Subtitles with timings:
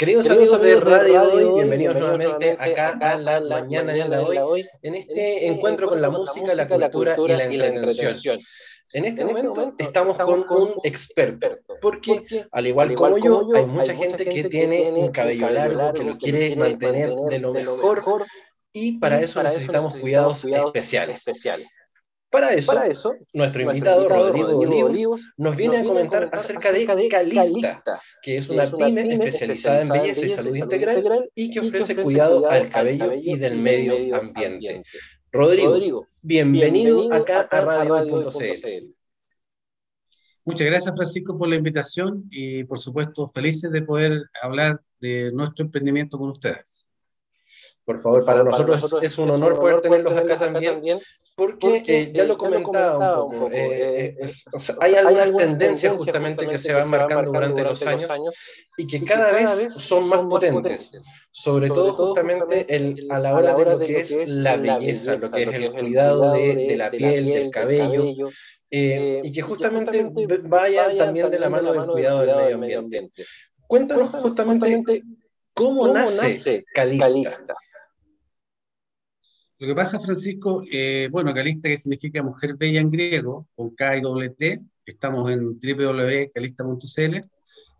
[0.00, 4.94] Queridos amigos de Radio Hoy, bienvenidos nuevamente acá a la mañana de la hoy, en
[4.94, 7.16] este encuentro con la música, la cultura
[7.50, 8.40] y la entretención.
[8.94, 14.24] En este, momento, estamos con un experto, porque al igual como yo, hay mucha gente
[14.24, 18.24] que tiene un cabello largo, que lo quiere mantener de lo mejor,
[18.72, 21.26] y para eso necesitamos cuidados especiales.
[22.30, 28.48] Para eso, nuestro, invitado, Rodrigo, Olivos, nos viene a comentar acerca de Calista, que es
[28.48, 33.36] una, pyme, especializada en belleza y salud integral y que ofrece cuidado al cabello y
[33.36, 34.82] del medio ambiente.
[35.32, 38.94] Rodrigo, bienvenido, acá a Radio.cl.
[40.44, 45.64] Muchas gracias, Francisco, por la invitación y, por supuesto, felices de poder hablar de nuestro
[45.64, 46.79] emprendimiento con ustedes.
[47.90, 50.80] Por favor, para, nosotros, es un honor poder tenerlos acá, también,
[51.34, 53.50] porque, eh, ya lo comentaba un poco.
[53.50, 54.30] Eh, eh,
[54.80, 58.08] hay algunas tendencias justamente que se van marcando durante los años
[58.76, 60.92] y que cada vez son más potentes,
[61.32, 65.42] sobre todo justamente el, a la hora de lo que es la belleza, lo que
[65.42, 68.30] es el cuidado de, la piel, del cabello,
[68.70, 70.08] y que justamente
[70.44, 73.24] vaya también de la mano del cuidado del medio ambiente.
[73.66, 75.02] Cuéntanos justamente
[75.54, 77.56] cómo nace Calista.
[79.60, 83.98] Lo que pasa, Francisco, eh, bueno, Calista, que significa mujer bella en griego, con K
[83.98, 87.28] y doble T, estamos en www.calista.cl,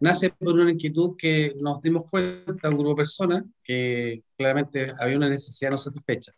[0.01, 5.17] nace por una inquietud que nos dimos cuenta, un grupo de personas, que claramente había
[5.17, 6.33] una necesidad no satisfecha,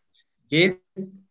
[0.48, 0.84] que es,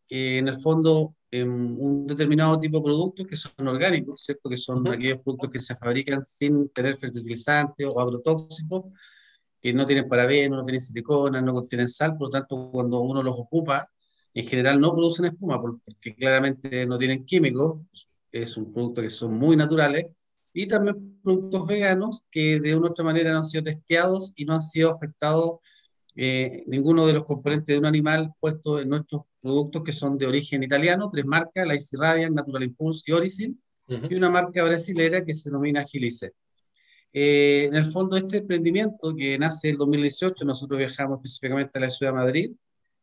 [0.10, 4.50] en el fondo, em, un determinado tipo de productos que son orgánicos, ¿cierto?
[4.50, 8.92] Que son aquellos productos que se fabrican sin tener fertilizantes o agrotóxicos,
[9.62, 13.24] que no tienen parabeno, no tienen silicona, no contienen sal, por lo tanto, cuando uno
[13.24, 13.88] los ocupa,
[14.34, 17.82] en general no producen espuma porque claramente no tienen químicos,
[18.32, 20.08] es un producto que son muy naturales,
[20.54, 24.46] y también productos veganos que de una u otra manera no han sido testeados y
[24.46, 25.60] no han sido afectados
[26.16, 30.28] eh, ninguno de los componentes de un animal puesto en nuestros productos que son de
[30.28, 35.26] origen italiano, tres marcas, la Easy Radiant, Natural Impulse y Origin, y una marca brasilera
[35.26, 36.32] que se denomina Agilice.
[37.12, 41.90] Eh, en el fondo, este emprendimiento que nace en 2018, nosotros viajamos específicamente a la
[41.90, 42.52] ciudad de Madrid,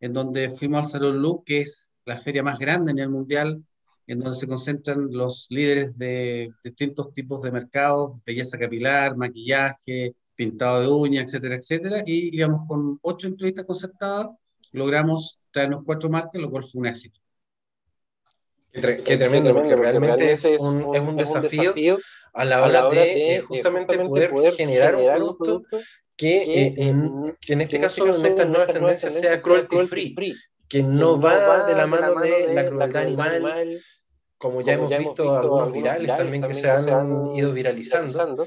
[0.00, 3.62] en donde fuimos al Salón Look, que es la feria más grande en el mundial,
[4.06, 10.80] en donde se concentran los líderes de distintos tipos de mercados, belleza capilar, maquillaje, pintado
[10.80, 14.28] de uñas, etcétera, etcétera, y íbamos con ocho entrevistas concertadas,
[14.72, 17.20] logramos traernos cuatro marcas, lo cual fue un éxito.
[18.72, 21.98] Qué, tremendo, porque realmente es un, es un desafío,
[22.32, 25.80] a la hora, de, eh, justamente, poder, generar, un producto
[26.18, 30.34] que, en, que en este caso, en estas nuevas tendencias, sea cruelty free,
[30.68, 33.80] que no va de la mano de la crueldad animal,
[34.36, 38.46] como ya hemos visto algunos virales también que se han ido viralizando,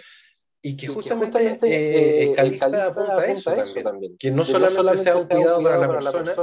[0.64, 3.52] y que justamente eh, eh, Calista apunta a eso
[3.84, 6.34] también, que no solamente sea un cuidado para la persona,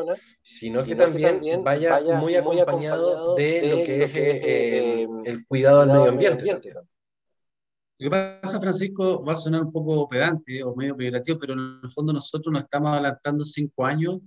[0.42, 6.30] sino que también vaya muy acompañado de lo que es eh, el cuidado del medio
[6.30, 6.74] ambiente.
[8.00, 11.80] Lo que pasa, Francisco, va a sonar un poco pedante o medio peyorativo, pero en
[11.82, 14.18] el fondo nosotros nos estamos adelantando cinco años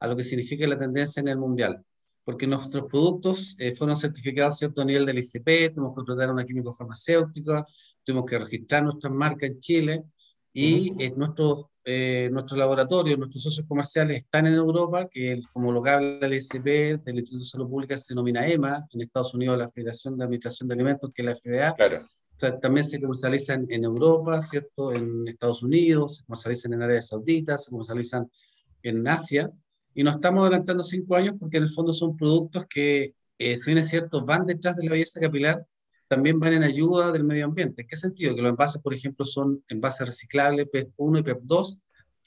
[0.00, 1.84] a lo que significa la tendencia en el mundial,
[2.24, 6.32] porque nuestros productos eh, fueron certificados a cierto nivel del ICP, tuvimos que contratar a
[6.32, 7.64] una químico farmacéutica,
[8.02, 10.02] tuvimos que registrar nuestras marcas en Chile
[10.52, 15.80] y eh, nuestros, eh, nuestros laboratorios, nuestros socios comerciales están en Europa, que como lo
[15.80, 19.56] que habla el ICP del Instituto de Salud Pública se denomina EMA, en Estados Unidos
[19.56, 21.74] la Federación de Administración de Alimentos, que es la FDA.
[21.76, 22.00] Claro
[22.60, 24.92] también se comercializan en Europa, ¿cierto?
[24.92, 28.30] En Estados Unidos, se comercializan en Arabia Saudita, se comercializan
[28.82, 29.50] en Asia,
[29.94, 33.70] y nos estamos adelantando cinco años porque en el fondo son productos que, eh, si
[33.70, 35.64] bien es cierto, van detrás de la belleza capilar,
[36.08, 37.82] también van en ayuda del medio ambiente.
[37.82, 38.34] ¿En qué sentido?
[38.34, 41.78] Que los envases, por ejemplo, son envases reciclables PEP1 y PEP2,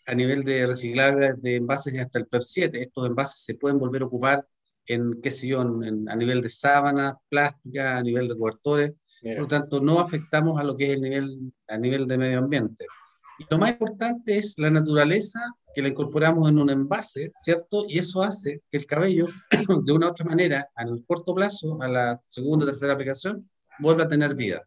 [0.07, 2.81] a nivel de reciclaje de envases hasta el PEP7.
[2.81, 4.47] Estos envases se pueden volver a ocupar
[4.87, 8.99] en, qué sé yo, a nivel de sábana plástica, a nivel de cobertores,
[9.33, 12.39] por lo tanto, no afectamos a lo que es el nivel, a nivel de medio
[12.39, 12.85] ambiente.
[13.39, 15.39] Y lo más importante es la naturaleza
[15.73, 17.85] que la incorporamos en un envase, ¿cierto?
[17.87, 19.27] Y eso hace que el cabello,
[19.83, 23.49] de una u otra manera, a corto plazo, a la segunda o tercera aplicación,
[23.79, 24.63] vuelva a tener vida.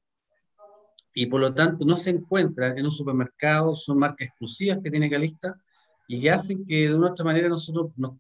[1.15, 5.09] Y por lo tanto, no se encuentra en un supermercado, son marcas exclusivas que tiene
[5.09, 5.59] Calista
[6.07, 8.17] y que hacen que de una u otra manera nosotros nos,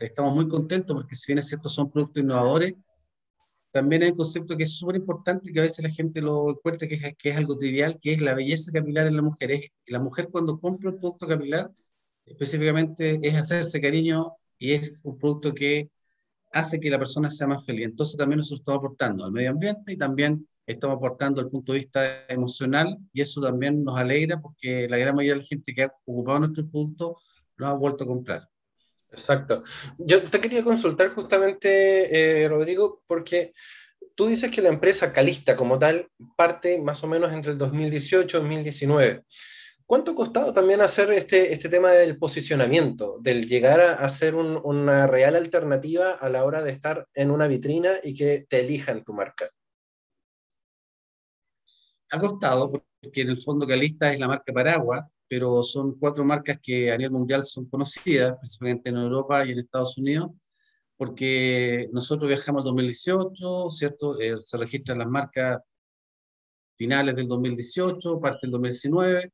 [0.00, 2.74] estamos muy contentos porque si bien es cierto, son productos innovadores,
[3.72, 6.50] también hay un concepto que es súper importante y que a veces la gente lo
[6.50, 9.50] encuentra que es, que es algo trivial, que es la belleza capilar en la mujer.
[9.52, 11.70] Es, la mujer cuando compra un producto capilar,
[12.26, 15.90] específicamente es hacerse cariño y es un producto que
[16.52, 17.86] hace que la persona sea más feliz.
[17.86, 21.78] Entonces también nosotros estamos aportando al medio ambiente y también estamos aportando el punto de
[21.80, 25.84] vista emocional y eso también nos alegra porque la gran mayoría de la gente que
[25.84, 27.16] ha ocupado nuestro producto
[27.56, 28.48] nos ha vuelto a comprar.
[29.12, 29.62] Exacto.
[29.98, 33.52] Yo te quería consultar justamente, eh, Rodrigo, porque
[34.14, 38.38] tú dices que la empresa Calista como tal parte más o menos entre el 2018
[38.38, 39.24] y 2019.
[39.84, 45.06] ¿Cuánto ha costado también hacer este, este tema del posicionamiento, del llegar a, ser una
[45.06, 49.12] real alternativa a la hora de estar en una vitrina y que te elijan tu
[49.12, 49.50] marca?
[52.10, 56.60] Ha costado, porque en el fondo Calista es la marca Paraguas, pero son cuatro marcas
[56.62, 60.30] que a nivel mundial son conocidas, principalmente en Europa y en Estados Unidos,
[60.94, 64.20] porque nosotros viajamos en 2018, ¿cierto?
[64.20, 65.62] Eh, se registran las marcas
[66.76, 69.32] finales del 2018, parte del 2019,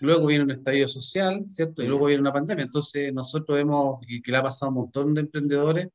[0.00, 1.82] luego viene un estadio social, ¿cierto?
[1.82, 2.64] Y luego viene una pandemia.
[2.64, 5.88] Entonces, nosotros hemos, y que le ha pasado a un montón de emprendedores,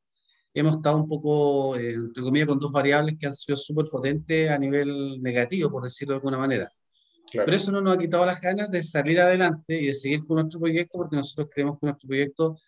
[0.54, 4.48] hemos estado un poco, eh, entre comillas, con dos variables que han sido súper potentes
[4.52, 6.72] a nivel negativo, por decirlo de alguna manera.
[7.32, 10.36] Pero eso no nos ha quitado las ganas de salir adelante y de seguir con
[10.36, 12.58] nuestro proyecto, porque nosotros creemos que nuestro proyecto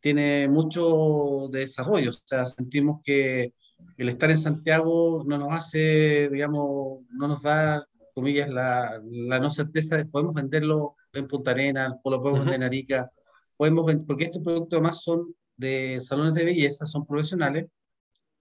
[0.00, 2.10] tiene mucho de desarrollo.
[2.10, 3.54] O sea, sentimos que
[3.96, 9.50] el estar en Santiago no nos hace, digamos, no nos da comillas, la, la, no
[9.50, 13.10] certeza de podemos venderlo en Punta Arenas, o lo podemos vender en Arica,
[13.56, 17.66] podemos porque estos productos además son de salones de belleza, son profesionales,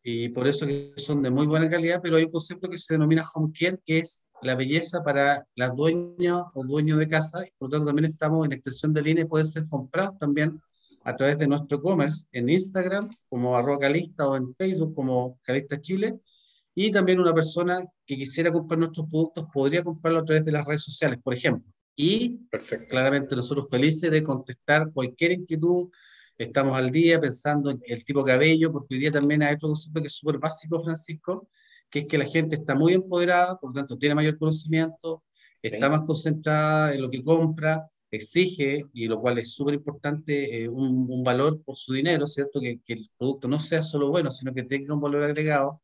[0.03, 2.93] y por eso que son de muy buena calidad, pero hay un concepto que se
[2.93, 7.51] denomina home care, que es la belleza para las dueñas o dueños de casa, y
[7.57, 10.59] por lo tanto también estamos en extensión de línea y pueden ser comprados también
[11.03, 15.79] a través de nuestro e-commerce en Instagram como arroba calista o en Facebook como Calista
[15.79, 16.19] Chile,
[16.73, 20.65] y también una persona que quisiera comprar nuestros productos podría comprarlo a través de las
[20.65, 21.71] redes sociales, por ejemplo.
[21.95, 22.87] Y Perfecto.
[22.89, 25.89] claramente nosotros felices de contestar cualquier inquietud.
[26.37, 29.67] Estamos al día pensando en el tipo de cabello, porque hoy día también hay otro
[29.67, 31.49] concepto que es súper básico, Francisco,
[31.91, 35.23] que es que la gente está muy empoderada, por lo tanto tiene mayor conocimiento,
[35.61, 40.69] está más concentrada en lo que compra, exige, y lo cual es súper importante, eh,
[40.69, 42.59] un, valor por su dinero, ¿cierto?
[42.59, 45.81] Que, que, el producto no sea solo bueno, sino que tenga un valor agregado.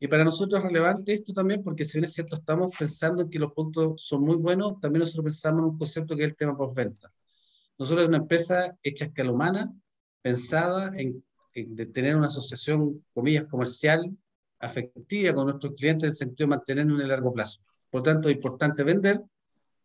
[0.00, 3.28] Y para nosotros es relevante esto también porque si bien es cierto, estamos pensando en
[3.28, 6.36] que los productos son muy buenos, también nosotros pensamos en un concepto que es el
[6.36, 7.12] tema postventa.
[7.78, 9.72] Nosotros es una empresa hecha a escala humana,
[10.22, 11.22] pensada en,
[11.92, 14.10] tener una asociación, comillas, comercial,
[14.60, 17.60] afectiva con nuestros clientes en el sentido de mantenernos en el largo plazo.
[17.90, 19.20] Por tanto, es importante vender,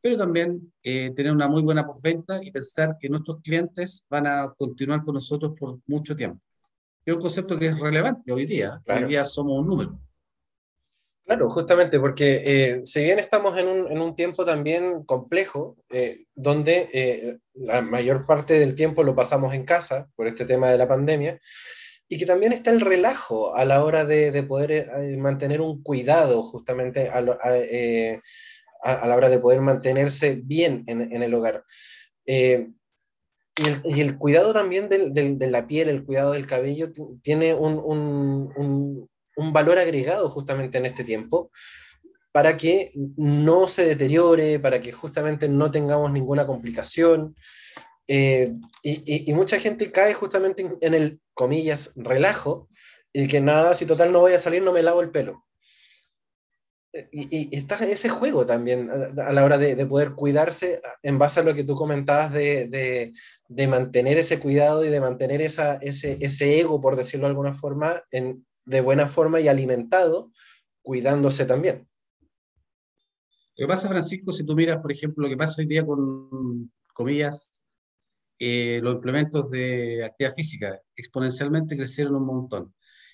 [0.01, 4.53] pero también eh, tener una muy buena postventa y pensar que nuestros clientes van a
[4.55, 6.39] continuar con nosotros por mucho tiempo.
[7.05, 8.81] Es un concepto que es relevante hoy día.
[8.87, 9.99] Hoy día somos un número.
[11.25, 16.25] Claro, justamente porque eh, si bien estamos en un, en un tiempo también complejo, eh,
[16.35, 20.77] donde eh, la mayor parte del tiempo lo pasamos en casa por este tema de
[20.77, 21.39] la pandemia,
[22.07, 26.43] y que también está el relajo a la hora de, de poder mantener un cuidado
[26.43, 31.63] justamente a, a, la hora de poder mantenerse bien en, en el hogar.
[33.57, 36.91] Y el, cuidado también del, de la piel, el cuidado del cabello,
[37.21, 41.51] tiene un, un, un valor agregado justamente en este tiempo
[42.33, 47.33] para que no se deteriore, para que justamente no tengamos ninguna complicación.
[48.07, 48.53] Eh,
[48.83, 52.69] y, mucha gente cae justamente en, el, comillas, relajo,
[53.11, 55.43] y que nada, si total no voy a salir, no me lavo el pelo.
[57.11, 61.53] Y, está ese juego también a, la hora de, poder cuidarse en base a lo
[61.53, 63.11] que tú comentabas de,
[63.47, 67.53] de, mantener ese cuidado y de mantener esa, ese, ese ego, por decirlo de alguna
[67.53, 70.31] forma, en, de buena forma y alimentado,
[70.81, 71.87] cuidándose también.
[73.57, 76.71] Lo que pasa, Francisco, si tú miras, por ejemplo, lo que pasa hoy día con,
[76.93, 77.51] comillas,
[78.37, 82.73] eh, los implementos de actividad física exponencialmente crecieron un montón.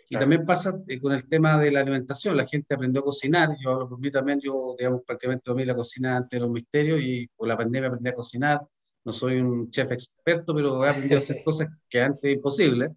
[0.10, 2.36] Y también pasa eh, con el tema de la alimentación.
[2.36, 3.56] La gente aprendió a cocinar.
[3.63, 4.42] Yo hablo por mí también.
[4.42, 8.10] Yo, digamos, prácticamente domé la cocina antes era un misterio y por la pandemia aprendí
[8.10, 8.62] a cocinar.
[9.06, 12.90] No soy un chef experto, pero he aprendido a hacer cosas que antes era imposible.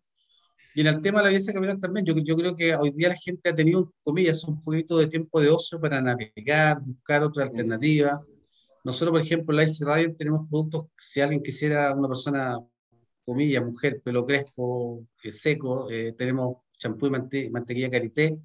[0.75, 3.11] Y en el tema de la belleza capilar también, yo, yo creo que hoy día
[3.11, 7.45] la gente ha tenido, comillas, un poquito de tiempo de ocio para navegar, buscar otra
[7.45, 8.21] alternativa.
[8.85, 12.59] Nosotros, por ejemplo, en la Ice Radiant tenemos productos, si alguien quisiera, una persona,
[13.25, 18.39] comillas, mujer, pelo crespo, eh, seco, eh, tenemos champú y mantequilla karité.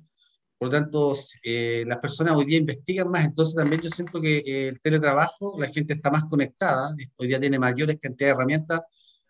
[0.57, 4.67] Por lo tanto, eh, las personas hoy día investigan más, entonces también yo siento que
[4.69, 8.81] el teletrabajo, la gente está más conectada, hoy día tiene mayores cantidades de herramientas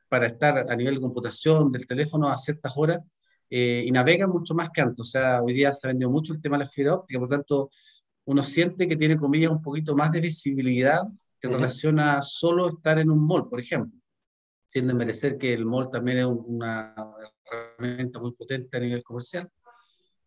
[0.07, 2.99] para estar a nivel de computación, del teléfono a ciertas horas,
[3.49, 4.99] eh, y navega mucho más que antes.
[4.99, 7.29] O sea, hoy día se ha vendido mucho el tema de la fibra óptica, por
[7.29, 7.69] lo tanto,
[8.29, 11.01] uno siente que tiene, comillas, un poquito más de visibilidad
[11.41, 14.00] en relación a solo estar en un mall, por ejemplo,
[14.67, 16.93] siendo merecer que el mall también es una
[17.51, 19.50] herramienta muy potente a nivel comercial.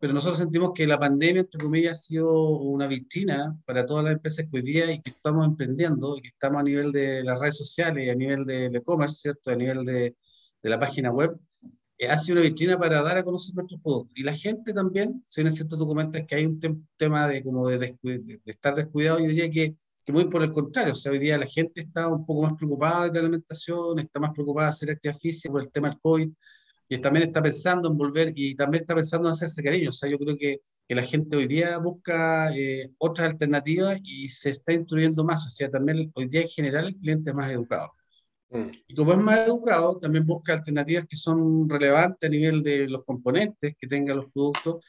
[0.00, 4.14] pero nosotros sentimos que la pandemia, entre comillas, ha sido una vitrina para todas las
[4.14, 7.38] empresas que hoy día y que estamos emprendiendo y que estamos a nivel de las
[7.38, 9.52] redes sociales y a nivel del e-commerce, ¿cierto?
[9.52, 10.16] A nivel de,
[10.60, 11.38] de la página web,
[12.02, 14.12] eh, ha sido una vitrina para dar a conocer nuestros productos.
[14.16, 16.58] Y la gente también, si en ciertos documentos que hay un
[16.96, 20.94] tema de, como de, de, estar descuidado, yo diría que, que, muy por el contrario,
[20.94, 24.18] o sea, hoy día la gente está un poco más preocupada de la alimentación, está
[24.18, 26.28] más preocupada de hacer actividad física por el tema del COVID,
[26.88, 29.90] y también está pensando en volver y también está pensando en hacerse cariño.
[29.90, 34.28] O sea, yo creo que, que la gente hoy día busca eh, otras alternativas y
[34.28, 35.46] se está instruyendo más.
[35.46, 37.92] O sea, también hoy día en general el cliente es más educado.
[38.52, 38.70] Mm.
[38.86, 43.04] Y como es más educado, también busca alternativas que son relevantes a nivel de los
[43.04, 44.84] componentes que tengan los productos.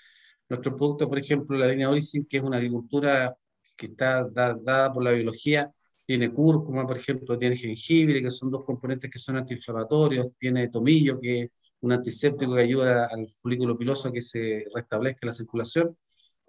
[0.49, 3.33] Nuestro producto, por ejemplo, la línea Origin, que es una agricultura
[3.77, 5.71] que está dada por la biología,
[6.05, 11.19] tiene cúrcuma, por ejemplo, tiene jengibre, que son dos componentes que son antiinflamatorios, tiene tomillo,
[11.19, 15.97] que un antiséptico que ayuda al folículo piloso a que se restablezca la circulación.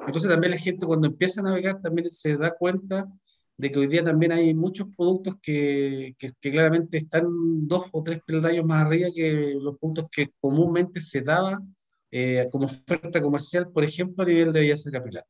[0.00, 3.06] Entonces también la gente cuando empieza a navegar también se da cuenta
[3.56, 7.24] de que hoy día también hay muchos productos que, que, claramente están
[7.66, 11.60] dos o tres peldaños más arriba que los puntos que comúnmente se daba
[12.10, 15.24] eh, como oferta comercial, por ejemplo, a nivel de belleza capilar.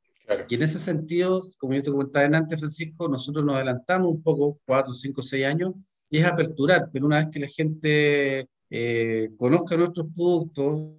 [0.49, 4.59] Y en ese sentido, como yo te comentaba antes, Francisco, nosotros nos adelantamos un poco,
[4.65, 5.75] cuatro, cinco, seis años,
[6.09, 10.93] y es aperturar, pero una vez que la gente eh, conozca nuestros productos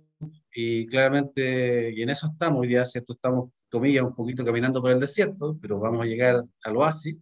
[0.53, 3.13] y claramente, y en eso estamos, hoy día, ¿cierto?
[3.13, 7.17] Estamos, comillas, un poquito caminando por el desierto, pero vamos a llegar al oasis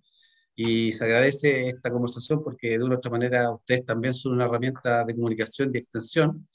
[0.56, 4.46] y se agradece esta conversación porque de una u otra manera ustedes también son una
[4.46, 6.46] herramienta de comunicación y extensión.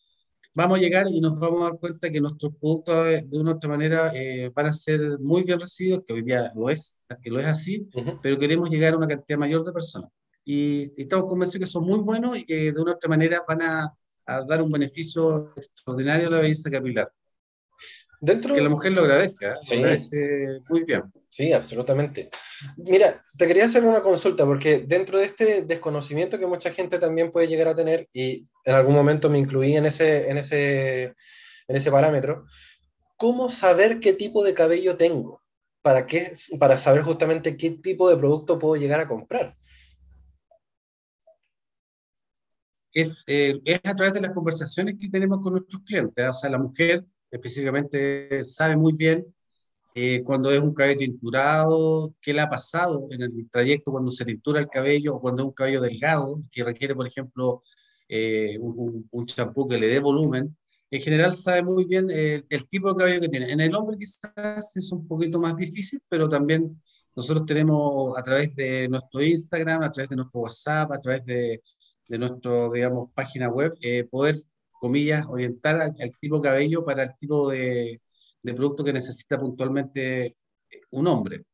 [0.55, 3.55] Vamos a llegar y nos vamos a dar cuenta que nuestros productos de una u
[3.57, 7.31] otra manera eh, van a ser muy bien recibidos, que hoy día lo es, que
[7.31, 7.89] lo es así,
[8.23, 10.11] pero queremos llegar a una cantidad mayor de personas
[10.49, 13.61] y, estamos convencidos que son muy buenos y que de una u otra manera van
[13.63, 13.95] a,
[14.47, 17.11] dar un beneficio extraordinario a la belleza capilar.
[18.21, 18.55] Dentro...
[18.55, 19.55] Que la mujer lo agradece, ¿eh?
[19.61, 19.77] sí.
[19.77, 21.05] lo agradece muy bien.
[21.29, 22.31] Sí, absolutamente.
[22.77, 27.31] Mira, te quería hacer una consulta, porque dentro de este desconocimiento que mucha gente también
[27.31, 31.03] puede llegar a tener, y en algún momento me incluí en ese, en ese,
[31.69, 32.47] en ese parámetro,
[33.17, 35.43] ¿cómo saber qué tipo de cabello tengo?
[35.81, 39.55] ¿Para, qué, para saber justamente qué tipo de producto puedo llegar a comprar.
[43.01, 46.29] Es, eh, es a través de las conversaciones que tenemos con nuestros clientes.
[46.29, 49.25] O sea, la mujer específicamente sabe muy bien
[49.95, 54.25] eh, cuando es un cabello tinturado, qué le ha pasado en el trayecto cuando se
[54.25, 57.63] tintura el cabello o cuando es un cabello delgado, que requiere, por ejemplo,
[58.09, 60.57] eh, un champú que le dé volumen.
[60.91, 63.53] En general sabe muy bien el tipo de cabello que tiene.
[63.53, 66.81] En el hombre quizás es un poquito más difícil, pero también
[67.15, 71.63] nosotros tenemos a través de nuestro Instagram, a través de nuestro WhatsApp, a través de
[72.09, 74.37] de nuestra, digamos, página web, eh, poder,
[74.73, 78.01] comillas, orientar al, tipo de cabello para el tipo de,
[78.43, 80.37] de, producto que necesita puntualmente eh,
[80.91, 81.45] un hombre.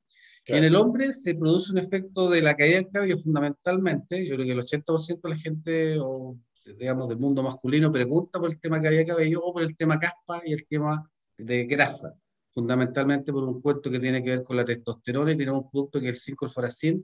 [0.46, 4.46] En el hombre se produce un efecto de la caída del cabello fundamentalmente, yo creo
[4.46, 6.36] que el 80% de la gente, o
[6.78, 9.98] digamos, del mundo masculino pregunta por el tema caída de cabello o por el tema
[9.98, 12.14] caspa y el tema de grasa,
[12.52, 15.98] fundamentalmente por un cuento que tiene que ver con la testosterona y tenemos un producto
[15.98, 17.02] que es el 5-alfaracin,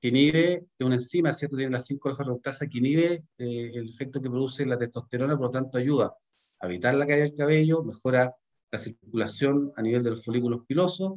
[0.00, 1.56] que inhibe, de una enzima, ¿cierto?
[1.56, 5.76] Tiene la 5-alfa que inhibe eh, el efecto que produce la testosterona, por lo tanto
[5.76, 6.14] ayuda
[6.60, 8.34] a evitar la caída del cabello, mejora
[8.70, 11.14] la circulación a nivel de los folículos pilosos,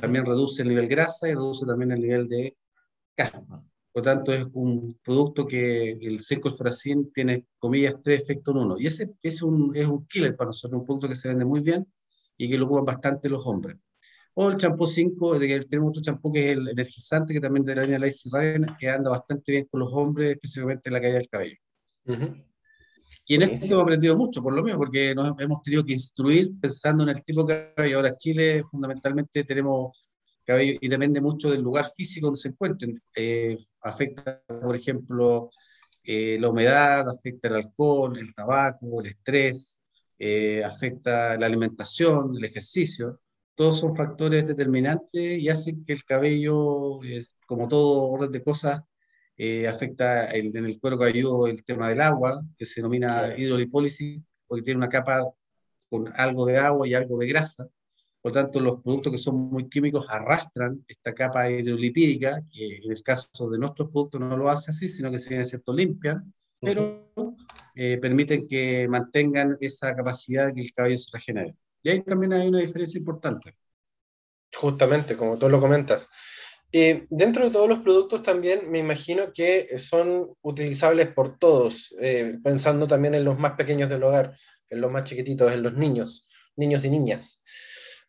[0.00, 2.56] también reduce el nivel grasa y reduce también el nivel de
[3.16, 3.64] caspa.
[3.92, 8.78] Por lo tanto, es un producto que el 5-alfaracin tiene, comillas, tres efectos en uno.
[8.78, 11.60] Y ese es un, es un killer para nosotros, un producto que se vende muy
[11.60, 11.86] bien
[12.38, 13.76] y que lo ocupan bastante los hombres.
[14.34, 17.64] O el champú 5, de que tenemos otro champú que es el energizante, que también
[17.64, 21.00] de la línea Lazy Radiant, que anda bastante bien con los hombres, específicamente en la
[21.00, 21.56] caída del cabello.
[23.26, 26.50] Y en esto hemos aprendido mucho, por lo menos, porque nos hemos tenido que instruir
[26.60, 27.96] pensando en el tipo de cabello.
[27.96, 30.06] Ahora, Chile, fundamentalmente, tenemos
[30.44, 33.00] cabello y depende mucho del lugar físico donde se encuentren.
[33.14, 35.50] Eh, afecta, por ejemplo,
[36.02, 39.82] eh, la humedad, afecta el alcohol, el tabaco, el estrés,
[40.18, 43.20] eh, afecta la alimentación, el ejercicio
[43.54, 48.82] todos son factores determinantes y hacen que el cabello, es, como todo orden de cosas,
[49.36, 54.62] eh, afecta en el cuero cabelludo el tema del agua, que se denomina hidrolipólisis, porque
[54.62, 55.22] tiene una capa
[55.88, 57.68] con algo de agua y algo de grasa.
[58.20, 63.02] Por tanto, los productos que son muy químicos arrastran esta capa hidrolipídica, que en el
[63.02, 67.12] caso de nuestros productos no lo hace así, sino que se viene cierto limpian, pero
[67.74, 71.56] eh, permiten que mantengan esa capacidad de que el cabello se regenere.
[71.82, 73.56] Y ahí también hay una diferencia importante.
[74.54, 76.08] Justamente, como tú lo comentas.
[76.72, 82.86] Dentro de todos los productos también me imagino que son utilizables por todos, eh, pensando
[82.86, 84.34] también en los más pequeños del hogar,
[84.70, 87.42] en los más chiquititos, en los niños, niños y niñas.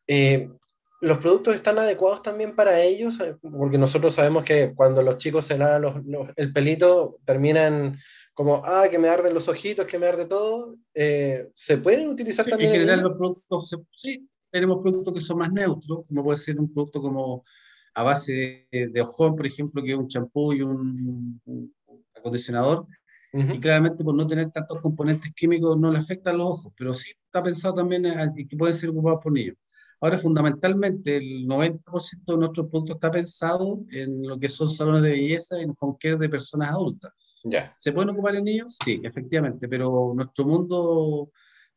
[0.08, 0.50] Eh,
[1.04, 3.20] ¿Los productos están adecuados también para ellos?
[3.42, 5.84] Porque nosotros sabemos que cuando los chicos se lavan
[6.38, 7.98] el pelito, terminan
[8.34, 10.78] como, ah, que me arden los ojitos, que me arde todo.
[10.94, 12.70] Eh, ¿Se pueden utilizar también?
[12.70, 16.74] En general, los productos, sí, tenemos productos que son más neutros, como puede ser un
[16.74, 17.44] producto como
[17.96, 21.42] a base de, de ojón, por ejemplo, que es un champú y un,
[22.16, 22.88] acondicionador.
[23.34, 27.12] Y claramente por no tener tantos componentes químicos no le afectan los ojos, pero sí
[27.26, 28.06] está pensado también
[28.38, 29.58] y que pueden ser ocupados por niños.
[30.04, 35.12] Ahora, fundamentalmente, el 90% de nuestros productos está pensado en lo que son salones de
[35.12, 37.14] belleza y en home care de personas adultas.
[37.46, 37.74] Ya.
[37.78, 38.78] ¿Se pueden ocupar en niños?
[38.84, 41.32] Sí, efectivamente, pero nuestro mundo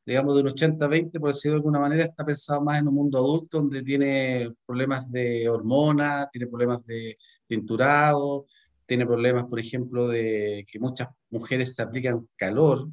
[0.04, 3.18] digamos, de un 80-20, por decirlo de alguna manera, está pensado más en un mundo
[3.18, 7.16] adulto donde tiene problemas de hormonas, tiene problemas de
[7.46, 8.46] tinturado,
[8.86, 12.88] tiene problemas, por ejemplo, de que muchas mujeres se aplican calor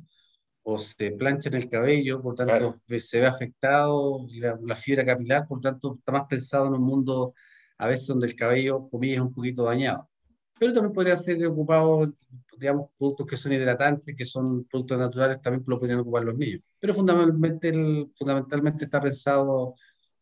[0.64, 5.60] o se planchan el cabello, por tanto se ve afectado la, la, fibra capilar, por
[5.60, 7.34] tanto está más pensado en un mundo
[7.78, 10.10] a veces donde el cabello, comillas, es un poquito dañado.
[10.58, 12.14] Pero también podría ser ocupado
[12.58, 16.62] digamos, productos que son hidratantes, que son productos naturales, también lo podrían ocupar los niños.
[16.80, 19.76] Pero fundamentalmente, el, fundamentalmente está pensado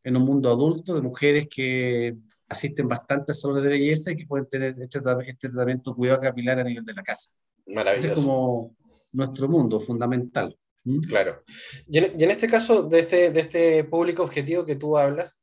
[0.03, 2.17] en un mundo adulto de mujeres que
[2.47, 6.59] asisten bastante a salones de belleza y que pueden tener este, este tratamiento cuidado capilar
[6.59, 7.29] a nivel de la casa.
[7.67, 8.13] Maravilloso.
[8.13, 8.75] es como
[9.11, 10.57] nuestro mundo fundamental.
[10.83, 11.01] ¿Mm?
[11.01, 11.43] Claro.
[11.87, 15.41] Y en, y en, este caso, de este, de este público objetivo que tú hablas,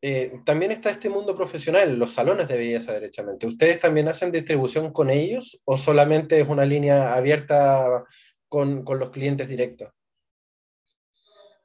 [0.00, 3.46] eh, también está este mundo profesional, los salones de belleza, derechamente.
[3.46, 8.04] ¿Ustedes también hacen distribución con ellos o solamente es una línea abierta
[8.48, 9.88] con, con los clientes directos?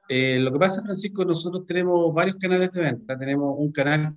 [0.09, 3.17] Eh, lo que pasa, Francisco, nosotros tenemos varios canales de venta.
[3.17, 4.13] Tenemos un canal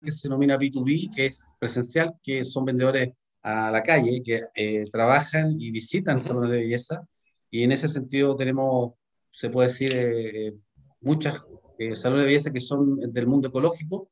[0.00, 3.10] que se denomina B2B, que es presencial, que son vendedores
[3.46, 7.06] a la calle, que eh, trabajan y visitan salones de belleza.
[7.50, 8.94] Y en ese sentido tenemos,
[9.30, 10.58] se puede decir,
[11.00, 11.42] muchas
[11.78, 14.08] eh, salones de belleza que son del mundo ecológico,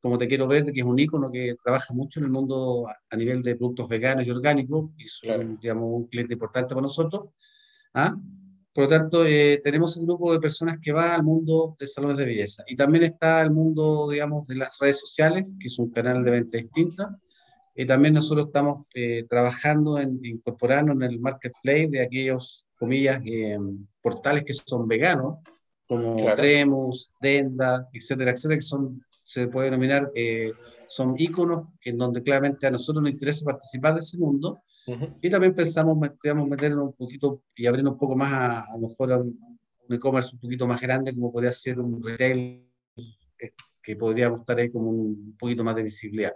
[0.00, 3.16] como Te Quiero Ver, que es un ícono que trabaja mucho en el mundo a,
[3.16, 7.28] nivel de productos veganos y orgánicos, y son digamos, un cliente importante para nosotros.
[7.92, 8.16] ¿ah?
[8.72, 12.16] Por lo tanto, eh, tenemos un grupo de personas que va al mundo de salones
[12.16, 12.62] de belleza.
[12.66, 16.30] Y también está el mundo, digamos, de las redes sociales, que es un canal de
[16.30, 17.18] venta distinta.
[17.80, 23.22] Y también nosotros estamos eh, trabajando en incorporarnos en el marketplace de aquellos, comillas,
[24.02, 25.36] portales que son veganos,
[25.86, 30.52] como Tremus, Denda, etcétera, etcétera, que son, se puede denominar, eh,
[30.88, 34.58] son íconos en donde claramente a nosotros nos interesa participar de ese mundo.
[35.22, 38.88] Y también pensamos, digamos, meternos un poquito y abrir un poco más a, a lo
[38.88, 39.38] mejor a un,
[39.88, 42.66] e-commerce un poquito más grande, como podría ser un retail,
[43.38, 43.48] eh,
[43.80, 46.32] que podríamos estar ahí como un poquito más de visibilidad.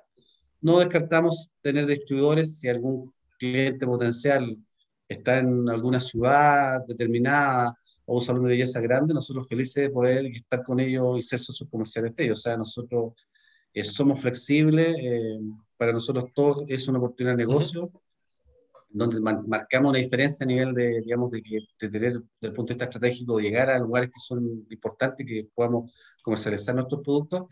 [0.63, 4.57] No descartamos tener distribuidores si algún cliente potencial
[5.09, 10.27] está en alguna ciudad determinada o un salón de belleza grande, nosotros felices de poder
[10.27, 12.39] estar con ellos y ser socios comerciales de ellos.
[12.39, 13.15] O sea, nosotros
[13.75, 15.41] eh, somos flexibles, eh,
[15.77, 17.91] para nosotros todo es una oportunidad de negocio,
[18.89, 21.43] donde marcamos una diferencia a nivel de, digamos, de,
[21.81, 25.49] de tener, desde el punto de vista estratégico, llegar a lugares que son importantes, que
[25.55, 27.47] podamos comercializar nuestros productos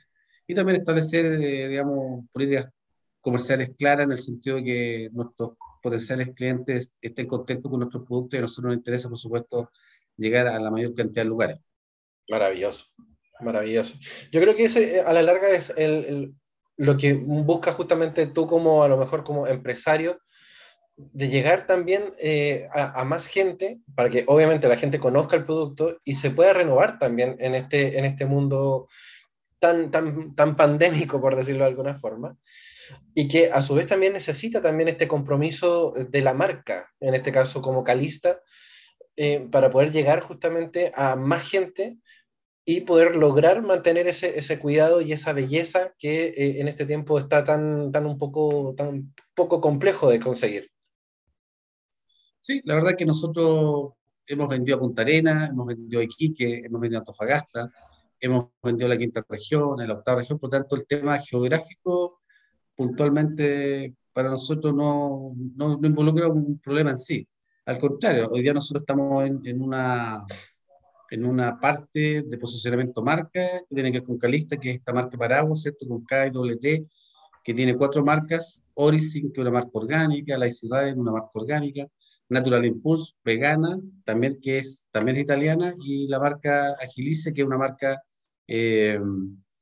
[0.47, 2.67] y también establecer, eh, digamos, políticas
[3.21, 5.53] comerciales claras en el sentido de que nuestros
[5.83, 9.71] potenciales clientes estén contentos con nuestros productos y a nosotros nos interesa, por supuesto,
[10.17, 11.59] llegar a la mayor cantidad de lugares.
[12.29, 12.87] Maravilloso,
[13.41, 13.95] maravilloso.
[14.31, 16.35] Yo creo que ese eh, a la larga es el,
[16.77, 20.21] lo que buscas justamente tú como a lo mejor como empresario,
[20.97, 25.99] de llegar también eh, a, más gente, para que obviamente la gente conozca el producto
[26.05, 28.89] y se pueda renovar también en este, en este mundo
[29.59, 32.37] tan, tan, tan pandémico, por decirlo de alguna forma,
[33.15, 37.33] y que a su vez también necesita también este compromiso de la marca, en este
[37.33, 38.41] caso como Calista,
[39.17, 41.99] eh, para poder llegar justamente a más gente
[42.65, 47.19] y poder lograr mantener ese, ese cuidado y esa belleza que eh, en este tiempo
[47.19, 50.71] está tan, tan, un poco, tan poco complejo de conseguir.
[52.41, 53.93] Sí, la verdad que nosotros
[54.27, 57.71] hemos vendido a Punta Arena, hemos vendido a Iquique, hemos vendido a Antofagasta,
[58.21, 62.20] hemos vendido a la quinta región, a la octava región, por tanto el tema geográfico
[62.81, 67.29] puntualmente para nosotros no, no, no involucra un problema en sí.
[67.67, 70.25] Al contrario, hoy día nosotros estamos en, una,
[71.11, 74.95] en una parte de posicionamiento marca que tiene que ver con Calista, que es esta
[74.95, 75.87] marca paraguas, ¿cierto?
[75.87, 76.87] Con K y T,
[77.45, 81.87] que tiene cuatro marcas, Orisin, que es una marca orgánica, La Ciudad, una marca orgánica,
[82.31, 87.47] Natural Impulse, vegana, también que es, también es italiana, y la marca Agilice, que es
[87.47, 88.03] una marca
[88.49, 88.99] eh,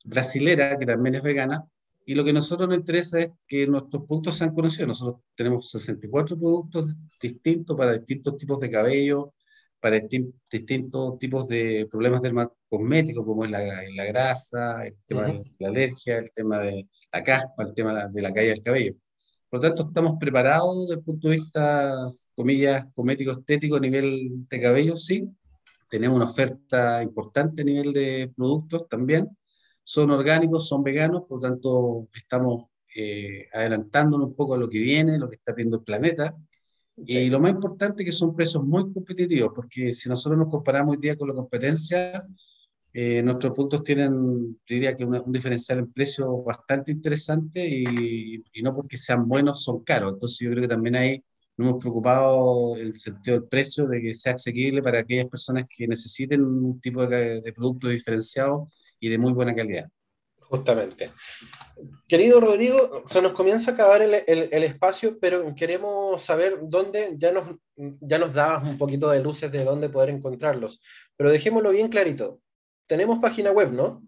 [0.04, 1.64] brasilera, que también es vegana,
[2.08, 4.88] y lo que a nosotros nos interesa es que nuestros productos sean conocidos.
[4.88, 9.34] Nosotros tenemos 64 productos distintos para distintos tipos de cabello,
[9.78, 10.00] para
[10.50, 12.22] distintos tipos de problemas
[12.66, 17.22] cosméticos, como es la, la grasa, el tema de la alergia, el tema de la
[17.22, 18.94] caspa, el tema de la caída del cabello.
[19.50, 24.48] Por lo tanto, estamos preparados desde el punto de vista, comillas, cosmético estético a nivel
[24.48, 25.28] de cabello, sí.
[25.90, 29.28] Tenemos una oferta importante a nivel de productos también.
[29.90, 34.80] Son orgánicos, son veganos, por lo tanto, estamos eh, adelantándonos un poco a lo que
[34.80, 36.36] viene, lo que está viendo el planeta.
[37.06, 40.94] Y lo más importante es que son precios muy competitivos, porque si nosotros nos comparamos
[40.94, 42.22] hoy día con la competencia,
[42.92, 48.74] eh, nuestros puntos tienen, diría que un diferencial en precio bastante interesante y, y, no
[48.74, 50.12] porque sean buenos son caros.
[50.12, 51.24] Entonces yo creo que también ahí
[51.56, 55.88] nos hemos preocupado el sentido del precio, de que sea asequible para aquellas personas que
[55.88, 58.68] necesiten un tipo de, de producto diferenciado
[59.00, 59.88] y de muy buena calidad.
[60.40, 61.12] Justamente.
[62.06, 67.32] Querido Rodrigo, se nos comienza a acabar el, el, espacio, pero queremos saber dónde, ya
[67.32, 70.80] nos, ya nos dabas un poquito de luces de dónde poder encontrarlos,
[71.16, 72.40] pero dejémoslo bien clarito.
[72.86, 74.02] Tenemos página web, ¿no?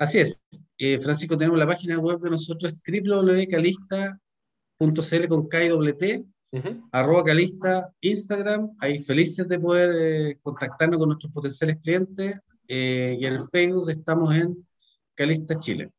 [0.00, 0.42] Así es.
[0.76, 6.02] Eh, Francisco, tenemos la página web de nosotros, www.calista.cl con KWT,
[6.92, 13.26] arroba calista, Instagram, ahí felices de poder eh, contactarnos con nuestros potenciales clientes, eh, y
[13.26, 14.66] en el Facebook estamos en
[15.14, 15.90] Calista Chile.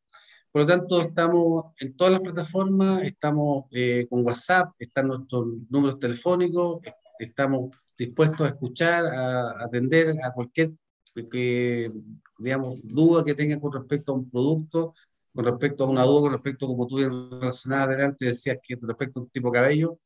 [0.52, 6.00] Por lo tanto, estamos en todas las plataformas, estamos eh, con WhatsApp, están nuestros números
[6.00, 6.80] telefónicos,
[7.18, 10.72] estamos dispuestos a escuchar, a, atender a cualquier
[11.30, 11.90] que,
[12.38, 14.94] digamos, duda que tengan con respecto a un producto,
[15.34, 19.22] con respecto a una duda, con respecto, como tú relacionada adelante, decías que respecto a
[19.24, 19.98] un tipo de cabello,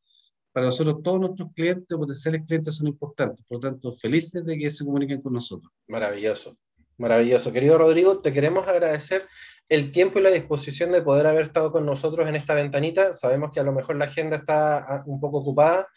[0.54, 4.70] para nosotros todos nuestros clientes, potenciales clientes son importantes, por lo tanto, felices de que
[4.70, 5.72] se comuniquen con nosotros.
[5.88, 6.56] Maravilloso.
[6.96, 7.52] Maravilloso.
[7.52, 9.26] Querido Rodrigo, te queremos agradecer
[9.68, 13.14] el tiempo y la disposición de poder haber estado con nosotros en esta ventanita.
[13.14, 15.88] Sabemos que a lo mejor la agenda está ah, un poco ocupada,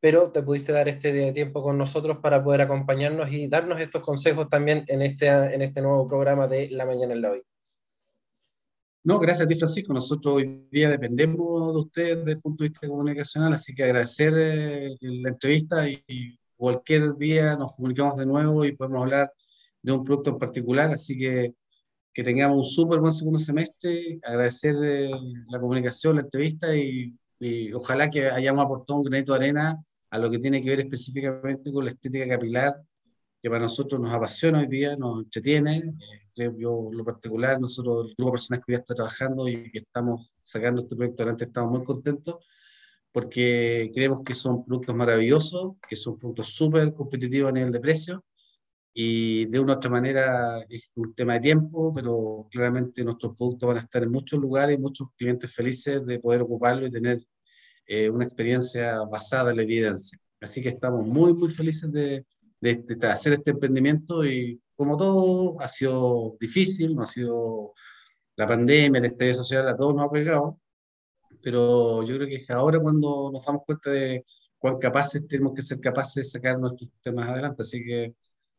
[0.00, 4.50] pero te pudiste dar este tiempo con nosotros para poder acompañarnos y darnos estos consejos
[4.50, 7.42] también en este, en este nuevo programa de La Mañana en la Hoy.
[9.04, 9.92] No, gracias a ti, Francisco.
[9.92, 14.32] Nosotros hoy día dependemos de ustedes desde el punto de vista comunicacional, así que agradecer
[14.36, 19.32] eh, la entrevista y cualquier día nos comunicamos de nuevo y podemos hablar
[19.82, 21.54] de un producto en particular, así que
[22.14, 25.10] que tengamos un súper buen segundo semestre, agradecer eh,
[25.48, 27.12] la comunicación, la entrevista y,
[27.74, 31.70] ojalá que hayamos aportado un granito de arena a lo que tiene que ver específicamente
[31.70, 32.74] con la estética capilar,
[33.42, 35.76] que para nosotros nos apasiona hoy día, nos entretiene.
[35.76, 39.78] Eh, yo, lo particular, nosotros, el grupo de personas que día está trabajando y que
[39.78, 42.36] estamos sacando este proyecto adelante, estamos muy contentos
[43.12, 48.24] porque creemos que son productos maravillosos, que son productos súper competitivos a nivel de precio
[48.92, 53.68] y de una u otra manera es un tema de tiempo, pero claramente nuestros productos
[53.68, 57.20] van a estar en muchos lugares muchos clientes felices de poder ocuparlo y tener
[57.86, 60.18] eh, una experiencia basada en la evidencia.
[60.40, 62.24] Así que estamos muy, muy felices de,
[62.60, 67.74] de, hacer este emprendimiento y como todo ha sido difícil, no ha sido
[68.36, 70.58] la pandemia, el estallido social, a todos nos ha pegado,
[71.42, 74.24] pero yo creo que es ahora cuando nos damos cuenta de
[74.58, 77.62] cuán capaces tenemos que ser capaces de sacar nuestros temas adelante.
[77.62, 78.14] Así que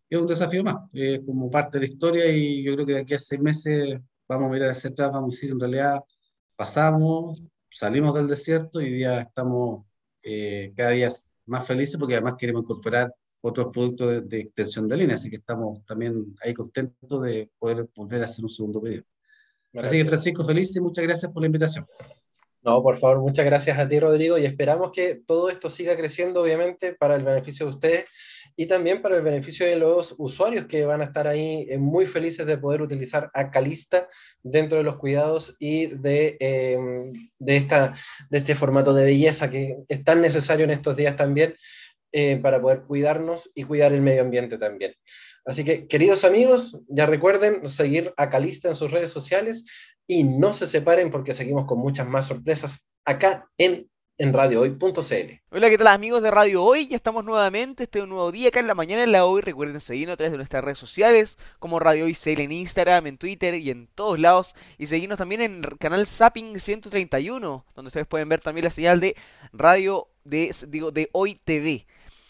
[0.10, 3.00] es un desafío más, es como parte de la historia y yo creo que de
[3.02, 6.00] aquí a seis meses vamos a mirar hacia atrás, vamos a decir, en realidad
[6.56, 9.86] pasamos, salimos del desierto y día estamos
[10.24, 11.10] eh, cada día
[11.46, 13.14] más felices porque además queremos incorporar
[13.48, 18.22] otros productos de, extensión de línea, así que estamos también ahí contentos de poder volver
[18.22, 19.04] a hacer un segundo video.
[19.76, 21.86] Así que Francisco, feliz y muchas gracias por la invitación.
[22.64, 26.42] No, por favor, muchas gracias a ti, Rodrigo, y esperamos que todo esto siga creciendo,
[26.42, 28.06] obviamente, para el beneficio de ustedes
[28.56, 32.08] y también para el beneficio de los usuarios que van a estar ahí eh, muy
[32.08, 34.08] felices de poder utilizar a Calista
[34.42, 37.94] dentro de los cuidados y de, em, de, esta,
[38.32, 41.54] de este formato de belleza que es tan necesario en estos días también
[42.18, 44.94] eh, para poder cuidarnos y cuidar el medio ambiente también.
[45.44, 49.66] Así que, queridos amigos, ya recuerden seguir a Calista en sus redes sociales
[50.08, 55.42] y no se separen porque seguimos con muchas más sorpresas acá en en radiohoy.cl.
[55.50, 56.88] Hola, ¿qué tal amigos de Radio Hoy?
[56.88, 59.42] Ya estamos nuevamente, este es un nuevo día acá en la mañana en la hoy.
[59.42, 63.18] Recuerden seguirnos a través de nuestras redes sociales como Radio Hoy CL en Instagram, en
[63.18, 64.56] Twitter y en todos lados.
[64.78, 69.02] Y seguirnos también en el canal Zapping 131, donde ustedes pueden ver también la señal
[69.02, 69.18] de
[69.52, 71.86] Radio de, digo, de Hoy TV.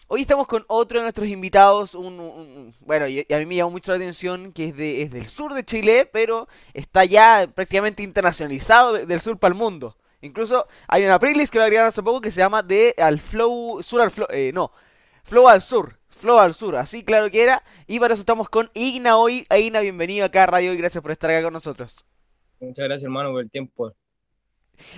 [0.08, 3.92] Hoy estamos con otro de nuestros invitados, un, bueno, y, a mí me llamó mucho
[3.92, 8.94] la atención que es, de, es del sur de Chile, pero está ya prácticamente internacionalizado
[8.94, 9.98] del sur para el mundo.
[10.22, 13.82] Incluso hay una playlist que lo agregaron hace poco que se llama de al flow
[13.82, 14.72] sur al flow, eh, no,
[15.24, 17.64] flow al sur, flow al sur, así claro que era.
[17.88, 19.48] Y para eso estamos con Igna hoy.
[19.50, 22.06] Igna, bienvenido acá a Radio y gracias por estar acá con nosotros.
[22.60, 23.92] Muchas gracias hermano por el tiempo.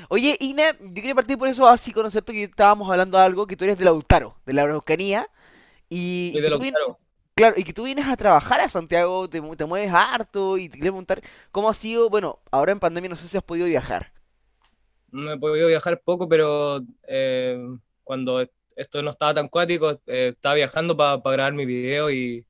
[0.10, 3.56] Oye, Igna, yo quería partir por eso así conocerte que estábamos hablando de algo, que
[3.58, 5.30] tú eres de Lautaro, de la Araucanía.
[5.90, 6.82] Y, de que tú los vienes,
[7.36, 7.56] claro.
[7.58, 10.78] y que tú vienes a trabajar a Santiago, te, mu- te mueves harto y te
[10.78, 14.14] quería preguntar cómo ha sido, bueno, ahora en pandemia no sé si has podido viajar.
[15.12, 17.58] No he podido viajar poco, pero eh,
[18.04, 22.46] cuando esto no estaba tan cuático, eh, estaba viajando para grabar mi video y,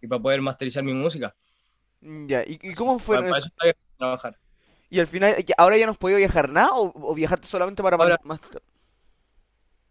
[0.00, 1.34] y para poder masterizar mi música.
[2.28, 3.40] Ya, ¿y, cómo Para, fue para eso?
[3.40, 4.40] eso estaba viajando a trabajar.
[4.92, 7.98] Y al final, ¿ahora ya no has podido viajar nada o, o viajaste solamente para
[7.98, 8.40] Ahora, más...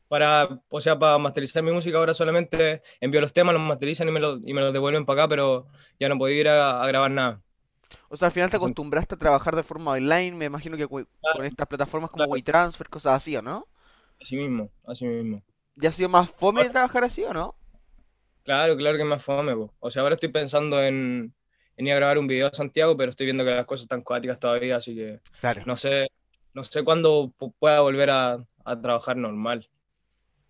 [0.08, 4.12] para, o sea, para masterizar mi música ahora solamente envío los temas, los masterizan y
[4.12, 5.68] me los, y me los devuelven para acá, pero
[6.00, 7.42] ya no podía ir a, a grabar nada.
[8.10, 11.08] O sea, al final te acostumbraste a trabajar de forma online, me imagino que con
[11.22, 13.68] Claro, estas plataformas como claro, WeTransfer, cosas así, ¿o no?
[14.22, 15.44] así mismo, así mismo.
[15.76, 17.56] ¿Ya ha sido más fome trabajar así o no?
[18.44, 19.76] Claro, claro que es más fome, po.
[19.80, 21.36] O sea, ahora estoy pensando en,
[21.82, 24.02] en ir a grabar un video a Santiago, pero estoy viendo que las cosas están
[24.04, 26.08] cuáticas todavía, así que Claro, no sé,
[26.54, 29.70] no sé cuándo pu- pueda volver a, a trabajar normal.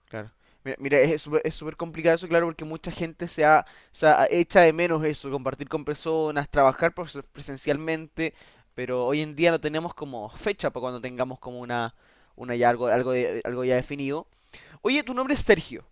[0.05, 0.31] claro.
[0.63, 4.05] Mira, mira, es súper es súper complicado eso, claro, porque mucha gente se ha, se
[4.07, 8.33] ha- echa de menos eso, compartir con personas, trabajar pres- presencialmente,
[8.75, 11.95] pero hoy en día no tenemos como fecha para cuando tengamos como una,
[12.35, 14.27] una ya algo, algo, de- algo ya definido.
[14.81, 15.85] Oye, tu nombre es Sergio,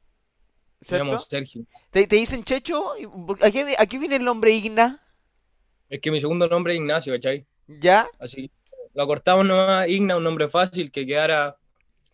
[0.84, 1.30] ¿cierto?
[1.30, 1.66] Sergio.
[1.92, 2.98] ¿Te, te dicen Checho?
[3.00, 5.02] ¿Y por- ¿A qué, a qué viene el nombre Igna?
[5.90, 7.46] Es que mi segundo nombre es Ignacio, ¿cachai?
[7.68, 8.08] ¿Ya?
[8.20, 8.52] Así
[8.94, 11.56] lo acortamos nomás, Igna, un nombre fácil, que quedara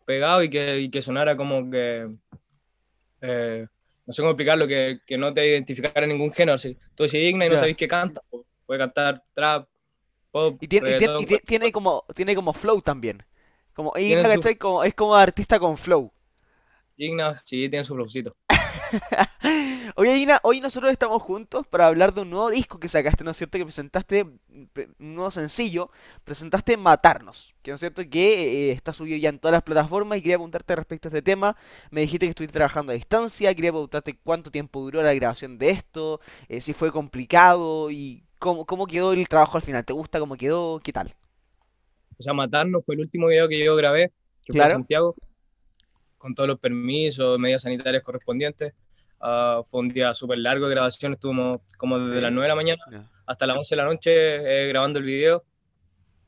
[0.05, 2.07] pegado y que, y que sonara como que,
[3.21, 3.65] eh,
[4.05, 6.55] no sé cómo explicarlo, que, que no te identificara ningún género.
[6.55, 6.77] Así.
[6.95, 7.59] Tú decís Igna y no Ya.
[7.59, 8.21] sabéis qué canta.
[8.65, 9.67] Puede cantar trap,
[10.31, 13.23] pop, Y tiene, y tiene, y como, tiene como flow también.
[13.73, 14.55] Como Igna, su ¿cachai?
[14.57, 16.11] Como, es como artista con flow.
[16.97, 18.35] Igna, sí, tiene su flowcito.
[19.97, 23.31] Oye, Igna, hoy nosotros estamos juntos para hablar de un nuevo disco que sacaste, ¿no
[23.31, 23.57] es cierto?
[23.57, 24.25] Que presentaste
[24.73, 25.89] pre- un nuevo sencillo,
[26.25, 28.03] presentaste Matarnos, que ¿no es cierto?
[28.09, 31.21] Que eh, está subido ya en todas las plataformas y quería preguntarte respecto a este
[31.21, 31.55] tema.
[31.91, 35.69] Me dijiste que estuviste trabajando a distancia, quería preguntarte cuánto tiempo duró la grabación de
[35.69, 39.85] esto, eh, si fue complicado y cómo, cómo quedó el trabajo al final.
[39.85, 40.81] ¿Te gusta cómo quedó?
[40.83, 41.15] ¿Qué tal?
[42.17, 44.11] O sea, Matarnos fue el último video que yo grabé,
[44.45, 44.71] que fue en Claro.
[44.71, 45.15] Santiago,
[46.17, 48.73] con todos los permisos, medidas sanitarias correspondientes.
[49.27, 52.33] Ah, fue un día súper largo de grabación, estuvimos como desde las Ok.
[52.35, 55.43] 9 de la mañana hasta las 11 de la noche eh, grabando el video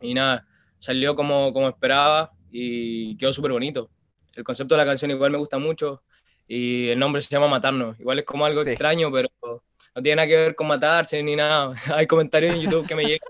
[0.01, 0.47] y nada,
[0.79, 3.91] salió como, como esperaba y quedó súper bonito.
[4.35, 6.01] El concepto de la canción igual me gusta mucho
[6.47, 7.99] y el nombre se llama Matarnos.
[7.99, 8.71] Igual es como algo Sí.
[8.71, 11.73] extraño, pero no tiene nada que ver con matarse ni nada.
[12.01, 13.29] Hay comentarios en YouTube que me llegan.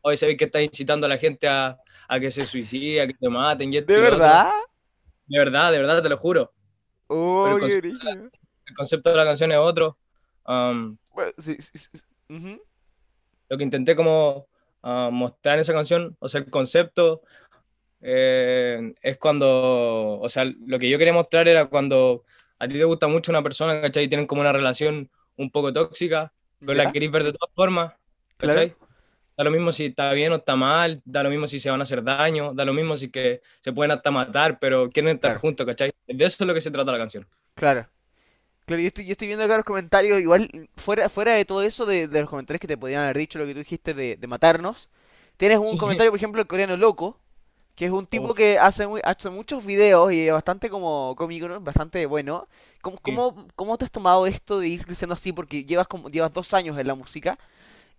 [0.00, 1.76] Hoy sabéis que está incitando a la gente a,
[2.08, 4.18] a que se suicide, a que se maten y ¿De lo otro.
[4.18, 4.50] verdad?
[5.26, 6.52] De verdad, de verdad, te lo juro.
[7.08, 7.56] Oh,
[8.66, 9.98] el concepto, de la canción es otro.
[10.46, 12.02] Um, Bueno, sí, sí, sí, sí.
[12.28, 12.60] Ujú.
[13.48, 14.48] lo que intenté como
[14.82, 17.22] ah, mostrar en esa canción, o sea, el concepto
[18.00, 22.24] eh, es cuando, o sea, lo que yo quería mostrar era cuando
[22.58, 24.04] a ti te gusta mucho una persona, ¿cachai?
[24.04, 26.92] Y tienen como una relación un poco tóxica, pero la ¿Ya?
[26.92, 27.94] queréis ver de todas formas,
[28.36, 28.54] Claro.
[28.54, 28.74] ¿cachai?
[29.36, 31.80] Da lo mismo si está bien o está mal, da lo mismo si se van
[31.80, 35.32] a hacer daño, da lo mismo si que se pueden hasta matar, pero quieren estar
[35.32, 35.40] Claro.
[35.40, 35.92] juntos, ¿cachai?
[36.06, 37.26] De eso es lo que se trata la canción.
[37.54, 37.86] Claro.
[38.66, 41.86] Claro, yo estoy, yo estoy viendo acá los comentarios, igual, fuera, fuera de todo eso,
[41.86, 44.26] de, de los comentarios que te podrían haber dicho lo que tú dijiste de, de
[44.26, 44.88] matarnos,
[45.36, 45.76] tienes un Sí.
[45.76, 47.16] comentario, por ejemplo, el coreano loco,
[47.76, 48.36] que es un tipo Uf.
[48.36, 51.60] que hace, muy- hace muchos videos y es bastante como cómico, ¿no?
[51.60, 52.48] Bastante bueno.
[52.82, 53.12] ¿Cómo, Sí.
[53.12, 55.32] cómo, cómo te has tomado esto de ir creciendo así?
[55.32, 57.38] Porque llevas como, llevas dos años en la música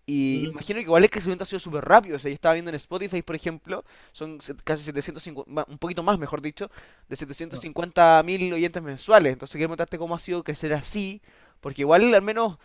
[0.08, 2.16] y imagino que igual el crecimiento ha sido súper rápido.
[2.18, 6.04] O sea, yo estaba viendo en Spotify, por ejemplo, son casi 750, ma- un poquito
[6.04, 6.72] más, mejor dicho,
[7.10, 9.34] de 750 mil oyentes mensuales.
[9.34, 11.22] Entonces, quiero preguntarte cómo ha sido crecer así,
[11.62, 12.58] porque igual, al menos,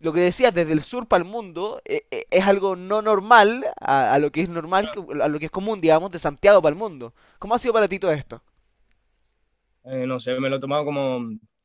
[0.00, 3.66] lo que decías, desde el sur para el mundo, eh, eh, es algo no normal
[3.80, 6.62] a, a lo que es normal, que- a lo que es común, digamos, de Santiago
[6.62, 7.12] para el mundo.
[7.38, 8.42] ¿Cómo ha sido para ti todo esto?
[9.84, 11.20] Eh, no sé, me lo he tomado como,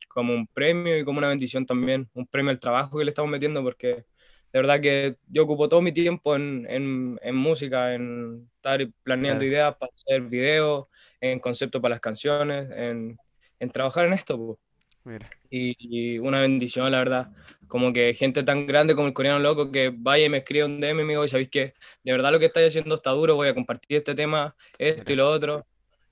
[0.08, 3.30] como un premio y como una bendición también, un premio al trabajo que le estamos
[3.30, 4.04] metiendo, porque
[4.52, 9.44] de verdad que yo ocupo todo mi tiempo en, en, en música, en estar planeando
[9.44, 9.52] Claro.
[9.52, 10.86] ideas para hacer videos,
[11.20, 13.18] en conceptos para las canciones, en,
[13.60, 14.58] en trabajar en esto.
[15.04, 15.28] Mira.
[15.50, 17.30] Y, y una bendición, la verdad.
[17.68, 20.80] Como que gente tan grande como el coreano loco que vaya y me escribe un
[20.80, 21.74] DM y me digo, ¿sabéis qué?
[22.04, 25.16] De verdad lo que estáis haciendo está duro, voy a compartir este tema, esto y
[25.16, 25.66] lo otro.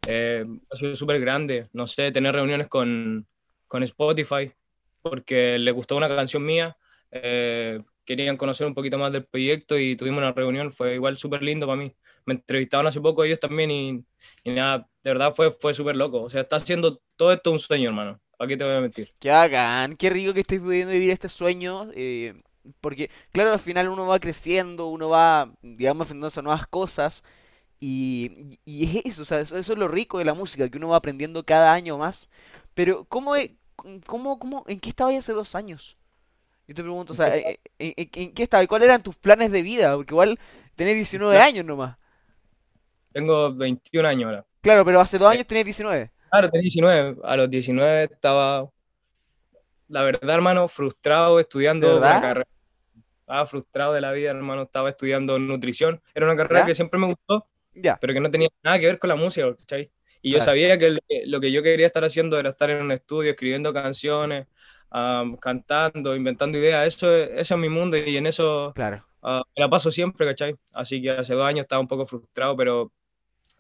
[0.06, 3.26] Eh, ha sido súper grande, no sé, tener reuniones con,
[3.68, 4.50] con Spotify,
[5.02, 6.76] porque les gustó una canción mía,
[7.10, 11.44] eh, querían conocer un poquito más del proyecto y tuvimos una reunión, fue igual súper
[11.44, 11.94] lindo para mí.
[12.26, 14.04] Me entrevistaron hace poco ellos también y,
[14.44, 16.22] nada, de verdad fue, fue súper loco.
[16.22, 18.20] O sea, está haciendo todo esto un sueño, hermano.
[18.36, 19.14] ¿Para qué te voy a mentir?
[19.20, 22.34] Qué bacán, qué rico que estés pudiendo vivir este sueño, eh,
[22.80, 27.22] porque claro, al final uno va creciendo, uno va, digamos, enfrentándose a nuevas cosas,
[27.78, 30.88] y, y es eso, o sea, eso, es lo rico de la música, que uno
[30.88, 32.28] va aprendiendo cada año más,
[32.74, 33.34] pero ¿cómo
[34.06, 35.99] ¿cómo, cómo, en qué estabas hace dos años?
[36.70, 38.68] Yo te pregunto, o sea, ¿en, en, qué estabas?
[38.68, 39.96] ¿Cuáles eran tus planes de vida?
[39.96, 40.38] Porque igual
[40.76, 41.96] tenés 19 años nomás.
[43.12, 44.46] Tengo 21 años ahora.
[44.60, 46.12] Claro, pero hace dos años tenías 19.
[46.30, 47.16] Claro, tenía 19.
[47.24, 48.70] A los 19 estaba,
[49.88, 52.48] la verdad, hermano, frustrado estudiando la carrera.
[53.18, 54.62] Estaba frustrado de la vida, hermano.
[54.62, 56.00] Estaba estudiando nutrición.
[56.14, 57.98] Era una carrera que siempre me gustó, ya.
[58.00, 59.90] pero que no tenía nada que ver con la música, ¿cachai?
[60.22, 63.32] Y yo sabía que lo que yo quería estar haciendo era estar en un estudio,
[63.32, 64.46] escribiendo canciones,
[64.90, 66.86] cantando, inventando ideas.
[66.86, 69.04] Eso, eso es mi mundo y en eso claro.
[69.22, 70.54] me la paso siempre, ¿cachai?
[70.74, 72.92] Así que hace dos años estaba un poco frustrado, pero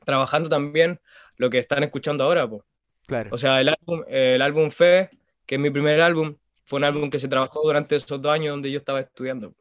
[0.04, 1.00] trabajando también
[1.36, 2.62] lo que están escuchando ahora, pues.
[3.06, 3.30] Claro.
[3.32, 5.10] O sea, el álbum, el álbum Fe,
[5.46, 8.52] que es mi primer álbum, fue un álbum que se trabajó durante esos dos años
[8.52, 9.52] donde yo estaba estudiando.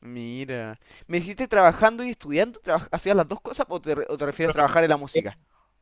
[0.00, 2.60] Mira, ¿me dijiste trabajando y estudiando?
[2.90, 5.38] ¿Hacías las dos cosas o te, refieres a trabajar en la música?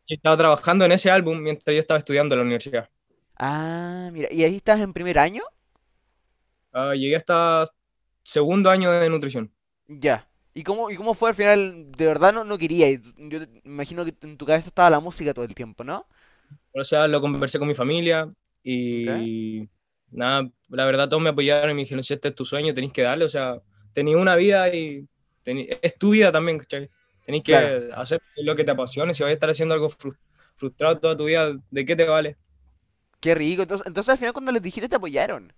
[0.07, 2.89] Yo estaba trabajando en ese álbum mientras yo estaba estudiando en la universidad.
[3.38, 5.42] Ah, mira, ¿y ahí estás en primer año?
[6.72, 7.64] Ah, llegué hasta
[8.22, 9.53] segundo año de nutrición.
[9.88, 10.29] Ya.
[10.55, 11.92] ¿Y cómo, y cómo fue al final?
[11.92, 12.88] De verdad no, no quería.
[12.90, 16.07] Yo me imagino que en tu cabeza estaba la música todo el tiempo, ¿no?
[16.72, 18.31] O sea, lo conversé con mi familia
[18.62, 19.68] y
[20.11, 22.92] nada, la verdad todos me apoyaron y me dijeron, si este es tu sueño, tenés
[22.92, 23.25] que darle.
[23.25, 23.61] O sea,
[23.92, 25.07] tenías una vida y
[25.44, 26.90] es tu vida también, ¿cachai?
[27.25, 27.55] Tenés que
[27.94, 29.14] hacer lo que te apasione.
[29.14, 29.88] Si vas a estar haciendo algo
[30.57, 32.37] frustrado toda tu vida, ¿de qué te vale?
[33.20, 33.62] Qué rico.
[33.62, 35.52] Entonces, entonces al final cuando les dijiste te apoyaron.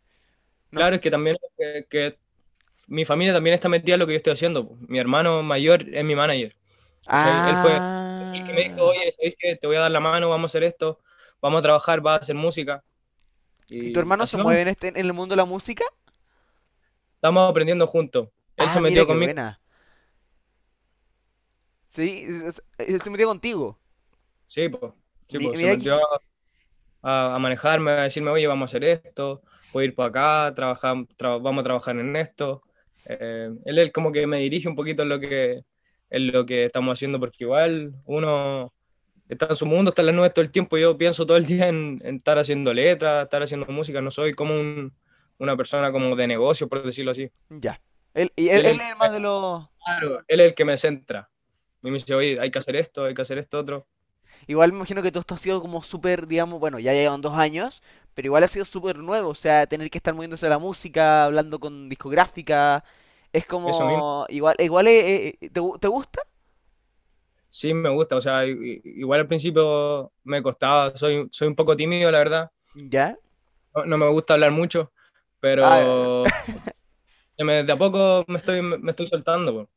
[0.71, 1.37] claro, es que también
[1.89, 2.19] que,
[2.87, 4.77] mi familia también está metida en lo que yo estoy haciendo.
[4.87, 6.57] Mi hermano mayor es mi manager.
[7.07, 9.57] Él fue el que me dijo, oye, ¿sabes qué?
[9.57, 11.01] Te voy a dar la mano, vamos a hacer esto,
[11.41, 12.83] vamos a trabajar, vas a hacer música.
[13.69, 15.85] Y, ¿Tu hermano se mueve en, este, en el mundo de la música?
[17.15, 18.29] Estamos aprendiendo juntos.
[18.57, 19.33] Él ah, se metió conmigo.
[21.89, 22.27] Sí,
[22.79, 23.79] él se metió contigo.
[24.47, 24.93] Sí, pues.
[25.29, 26.21] Sí, se metió a,
[27.03, 31.61] manejarme, a decirme, oye, vamos a hacer esto, voy a ir por acá, trabajar, vamos
[31.61, 32.63] a trabajar en esto.
[33.05, 35.65] Eh, él es como que me dirige un poquito en lo que,
[36.11, 38.73] en lo que estamos haciendo, porque igual uno
[39.29, 40.77] está en su mundo, está en las nubes todo el tiempo.
[40.77, 44.01] Yo pienso todo el día en, estar haciendo letras, estar haciendo música.
[44.01, 44.55] No soy como
[45.39, 47.31] una persona como de negocio, por decirlo así.
[47.49, 47.81] Ya.
[48.15, 49.71] Él, y él, es más de lo...
[49.85, 51.31] Claro, él es el que me centra.
[51.83, 53.87] Y me dice, oye, hay que hacer esto, hay que hacer esto otro.
[54.47, 57.35] Igual me imagino que todo esto ha sido como súper, digamos, bueno, ya llevan dos
[57.35, 57.83] años,
[58.15, 59.31] pero igual ha sido súper nuevo.
[59.31, 62.85] O sea, tener que estar moviéndose a la música, hablando con discográfica.
[63.33, 64.27] Es como...
[64.29, 66.23] Igual, igual eh, eh, ¿te, ¿te gusta?
[67.51, 72.11] Sí, me gusta, o sea, igual al principio me costaba, soy, soy un poco tímido,
[72.11, 72.51] la verdad.
[72.75, 73.17] ¿Ya?
[73.87, 74.93] No, me gusta hablar mucho,
[75.41, 76.25] pero ah,
[77.39, 79.69] de a poco me estoy, me estoy soltando.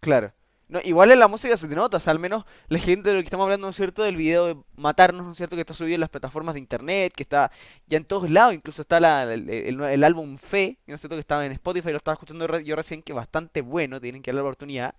[0.00, 0.32] Claro.
[0.68, 3.14] No, igual en la música se te nota, o sea, al menos la gente de
[3.14, 4.02] lo que estamos hablando, ¿no es cierto?
[4.02, 5.54] Del video de Matarnos, ¿no es cierto?
[5.54, 7.52] Que está subido en las plataformas de internet, que está
[7.86, 11.14] ya en todos lados, incluso está el, el, álbum Fe, ¿no es cierto?
[11.14, 14.40] Que estaba en Spotify, lo estaba escuchando yo recién, que bastante bueno, tienen que darle
[14.40, 14.94] la oportunidad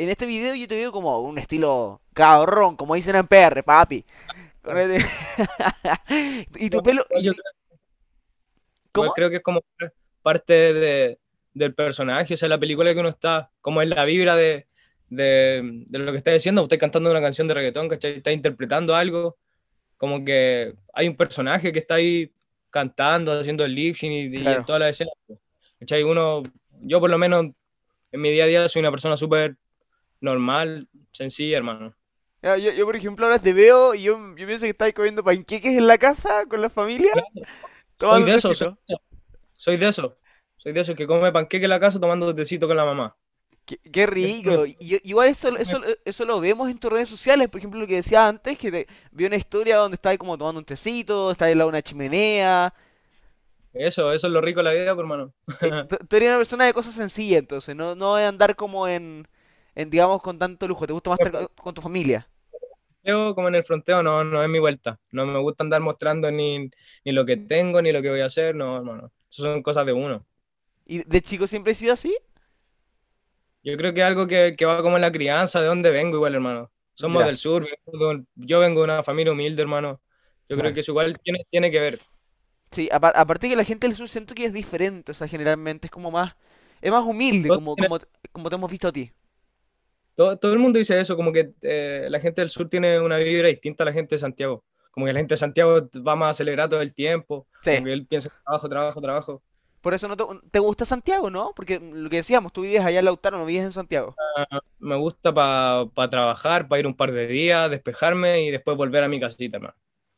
[0.00, 4.04] en este video yo te veo como un estilo cabrón, como dicen en PR, papi.
[6.56, 7.04] y tu pelo.
[7.20, 7.32] Yo
[8.92, 9.12] ¿Cómo?
[9.12, 9.60] creo que es como
[10.22, 11.18] parte de,
[11.52, 14.66] del personaje, o sea, la película que uno está, como es la vibra de,
[15.10, 18.16] de, de lo que está diciendo, usted cantando una canción de reggaetón, ¿cachai?
[18.16, 19.36] Está interpretando algo,
[19.96, 22.32] como que hay un personaje que está ahí
[22.70, 25.10] cantando, haciendo el lip sync y, y toda la escena.
[25.78, 26.02] ¿cachai?
[26.04, 26.42] Uno,
[26.80, 27.46] yo por lo menos
[28.12, 29.56] en mi día a día soy una persona súper
[30.20, 31.94] normal, sencilla, hermano.
[32.42, 35.76] Yo, yo, por ejemplo, ahora te veo y yo, yo pienso que estás comiendo panqueques
[35.76, 37.12] en la casa con la familia.
[37.98, 40.16] Soy de eso, soy, de eso.
[40.56, 43.14] Soy de eso, que come panqueque en la casa tomando tecito con la mamá.
[43.92, 44.66] Qué, rico.
[44.66, 47.48] Y, igual eso, eso, eso lo vemos en tus redes sociales.
[47.48, 50.64] Por ejemplo, lo que decía antes, que vi una historia donde estás como tomando un
[50.64, 52.74] tecito, estás al lado de una chimenea.
[53.72, 55.32] Eso, eso es lo rico de la vida, hermano.
[56.08, 59.28] Tú eres una persona de cosas sencillas, entonces, no, no de andar como en
[59.74, 60.86] en, digamos, con tanto lujo?
[60.86, 62.28] ¿Te gusta más estar con tu familia?
[63.02, 64.98] Yo, como en el fronteo, no, no es mi vuelta.
[65.10, 66.70] No me gusta andar mostrando ni,
[67.04, 68.54] ni lo que tengo, ni lo que voy a hacer.
[68.54, 69.12] No, no, no.
[69.30, 70.24] Eso son cosas de uno.
[70.86, 72.14] ¿Y de chico siempre he sido así?
[73.62, 76.16] Yo creo que es algo que, que va como en la crianza, de dónde vengo
[76.16, 76.70] igual, hermano.
[76.94, 77.66] Somos del sur,
[78.34, 80.00] yo vengo de una familia humilde, hermano.
[80.48, 82.00] Yo creo que eso igual tiene, tiene que ver.
[82.70, 85.90] Sí, aparte que la gente del sur siento que es diferente, o sea, generalmente es
[85.90, 86.36] como más,
[86.80, 87.98] es más humilde, como, como,
[88.32, 89.10] como te hemos visto a ti.
[90.14, 93.48] Todo, el mundo dice eso, como que eh, la gente del sur tiene una vibra
[93.48, 94.64] distinta a la gente de Santiago.
[94.90, 97.46] Como que la gente de Santiago va más acelerada todo el tiempo.
[97.62, 97.74] Sí.
[97.74, 99.42] Como que él piensa trabajo, trabajo, trabajo.
[99.80, 101.52] Por eso no te, gusta Santiago, ¿no?
[101.56, 104.14] Porque lo que decíamos, tú vives allá en Lautaro, no vives en Santiago.
[104.36, 109.02] Ah, me gusta para trabajar, para ir un par de días, despejarme y después volver
[109.02, 109.74] a mi casita, hermano.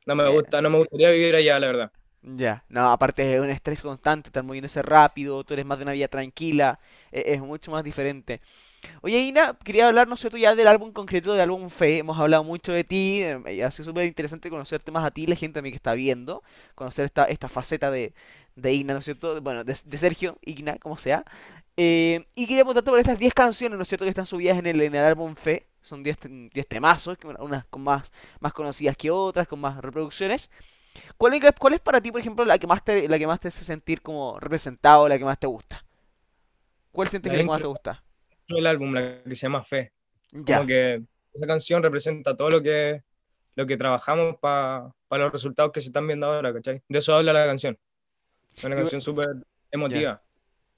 [0.06, 1.92] No me gusta, no me gustaría vivir allá, la verdad.
[2.24, 5.92] Ya, no, aparte es un estrés constante, estar moviéndose rápido, tú eres más de una
[5.92, 6.78] vida tranquila,
[7.10, 8.40] e- es, mucho más diferente.
[9.02, 12.18] Oye, Ina, quería hablar, no sé, tú ya del álbum concreto, del álbum Fe, hemos
[12.20, 15.54] hablado mucho de ti, y ha sido súper interesante conocerte más a ti, la gente
[15.56, 16.42] también que está viendo,
[16.76, 18.14] conocer esta, esta faceta de,
[18.56, 19.40] de Igna, ¿no es cierto?
[19.40, 21.24] Bueno, de, de Sergio, Igna, como sea.
[21.76, 24.66] Eh, y quería preguntarte por estas 10 canciones, ¿no es cierto?, que están subidas en
[24.66, 28.96] el, en el álbum Fe, son 10, tem- 10 temazos, unas con más, más conocidas
[28.96, 30.50] que otras, con más reproducciones.
[31.18, 33.40] ¿Cuál es, cuál es para ti, por ejemplo, la que más te, la que más
[33.40, 35.84] te hace sentir como representado, la que más te gusta?
[36.92, 38.02] ¿Cuál sientes que La que más te intro gusta?
[38.48, 39.92] del álbum, la que se llama Fe.
[40.44, 41.02] Como que
[41.34, 43.02] esa canción representa todo lo que,
[43.56, 46.82] lo que trabajamos para los resultados que se están viendo ahora, ¿cachai?
[46.88, 47.78] De eso habla la canción.
[48.56, 49.28] Es una canción súper
[49.70, 50.22] emotiva.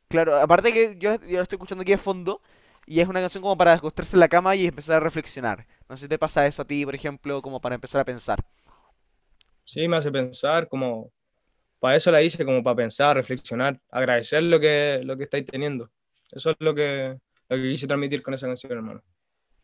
[0.09, 2.41] Claro, aparte que yo, yo la estoy escuchando aquí de fondo
[2.87, 5.67] y es una canción como para acostarse en la cama y empezar a reflexionar.
[5.89, 8.45] No sé si te pasa eso a ti, por ejemplo, como para empezar a pensar.
[9.65, 11.11] Sí, me hace pensar, como,
[11.79, 15.91] para eso la hice, como para pensar, reflexionar, agradecer lo que, lo que estáis teniendo.
[16.31, 17.19] Eso es lo que,
[17.49, 19.03] lo que quise transmitir con esa canción, hermano.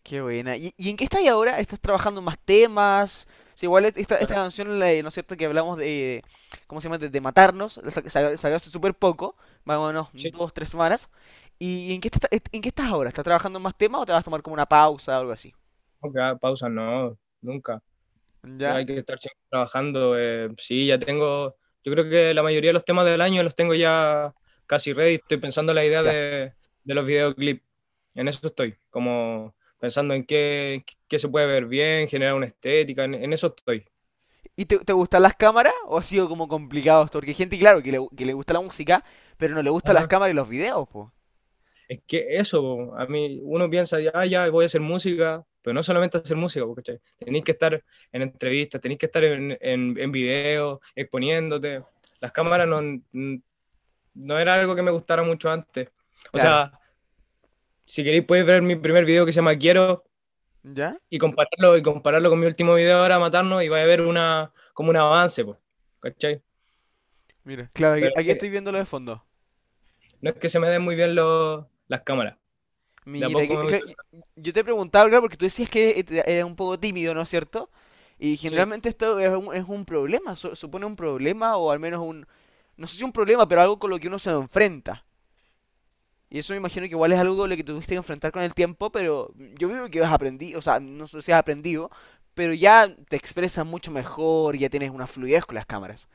[0.02, 0.56] Qué buena.
[0.56, 1.60] ¿Y, y en qué estás ahora?
[1.60, 3.28] ¿Estás trabajando en más temas?
[3.60, 5.36] Sí, igual esta, esta canción, ¿no es cierto?
[5.36, 6.24] Que hablamos de,
[6.66, 6.96] ¿cómo se llama?
[6.98, 10.30] De, de matarnos, salió, salió hace súper poco, más o menos Sí.
[10.32, 11.10] dos, tres semanas.
[11.58, 13.10] ¿Y en qué, estás en qué estás ahora?
[13.10, 15.32] ¿Estás trabajando en más temas o te vas a tomar como una pausa o algo
[15.32, 15.54] así?
[16.00, 17.82] Ok, pausa, no, nunca.
[18.42, 18.76] ¿Ya?
[18.76, 20.18] Hay que estar siempre trabajando.
[20.18, 23.54] eh, sí, ya tengo, yo creo que la mayoría de los temas del año los
[23.56, 24.34] tengo ya
[24.66, 25.16] casi ready.
[25.16, 26.54] Estoy pensando en la idea de,
[26.84, 27.64] de los videoclips.
[28.14, 33.04] En eso estoy, como pensando en qué, qué se puede ver bien, generar una estética,
[33.04, 33.86] en, en eso estoy.
[34.56, 37.18] ¿Y te, te gustan las cámaras o ha sido como complicado esto?
[37.18, 39.04] Porque hay gente, claro, que le, que le gusta la música,
[39.36, 41.08] pero no le gustan las cámaras y los videos, pues.
[41.88, 45.74] Es que eso, po, a mí, uno piensa, ya, ya, voy a hacer música, pero
[45.74, 47.00] no solamente hacer música, po, ¿cachai?
[47.18, 51.82] Tenéis que estar en entrevistas, tenéis que estar en, en, en video, exponiéndote.
[52.20, 52.80] Las cámaras no,
[54.14, 55.88] no era algo que me gustara mucho antes.
[56.32, 56.38] O Claro.
[56.38, 56.72] sea,
[57.92, 60.04] si queréis podéis ver mi primer video que se llama Quiero
[60.64, 60.98] ¿Ya?
[61.10, 64.52] y compararlo, y compararlo con mi último video ahora, Matarnos, y vais a ver una,
[64.74, 65.58] como un avance, po,
[66.00, 66.42] ¿cachai?
[67.44, 69.22] Mira, claro, aquí, estoy viéndolo de fondo.
[70.20, 72.36] no es que se me den muy bien los, las cámaras.
[73.04, 73.26] Mira,
[74.36, 77.28] yo te preguntaba, claro, porque tú decías que te- eras un poco tímido, ¿no es
[77.30, 77.70] cierto?
[78.18, 82.00] Y generalmente esto es un, es un problema, su- supone un problema o al menos
[82.04, 82.26] un,
[82.76, 85.04] no sé si un problema, pero algo con lo que uno se enfrenta.
[86.30, 88.54] Y eso me imagino que igual es algo lo que tuviste que enfrentar con el
[88.54, 91.90] tiempo, pero yo veo que has aprendido, o sea, no sé si has aprendido,
[92.34, 96.08] pero ya te expresas mucho mejor, ya tienes una fluidez con las cámaras.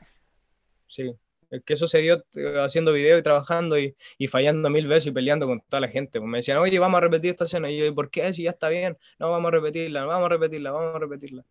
[0.88, 1.12] Sí,
[1.50, 5.08] es que eso se dio eh, haciendo video y trabajando y, y fallando mil veces
[5.08, 6.18] y peleando con toda la gente.
[6.20, 7.70] Pues me decían, oye, vamos a repetir esta escena.
[7.70, 8.32] Y yo, ¿por qué?
[8.32, 8.96] Si ya está bien.
[9.18, 11.44] No, vamos a repetirla, vamos a repetirla, vamos a repetirla.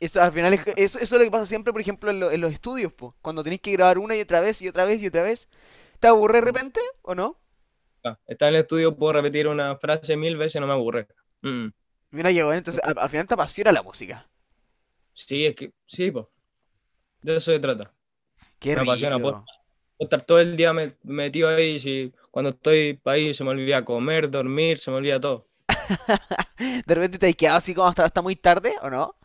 [0.00, 2.30] Eso al final es, eso, eso es lo que pasa siempre, por ejemplo, en, lo-
[2.30, 3.16] en los estudios, po.
[3.22, 5.48] Cuando tenéis que grabar una y otra vez y otra vez y otra vez.
[6.00, 7.38] ¿Te aburre de repente o no?
[8.26, 11.08] Estar en el estudio, puedo repetir una frase mil veces, no me aburre.
[11.42, 11.68] Mm.
[12.10, 14.26] Mira, llegó, entonces al, al final te apasiona la música.
[15.12, 16.26] Sí, es que, sí, pues,
[17.22, 17.94] de eso se trata.
[18.58, 19.20] Qué Me apasiona.
[19.20, 19.38] Puedo
[19.98, 24.30] estar todo el día me- metido ahí, si cuando estoy ahí se me olvida comer,
[24.30, 25.48] dormir, se me olvida todo.
[26.86, 29.16] ¿De repente te has quedado así como hasta, hasta muy tarde o no?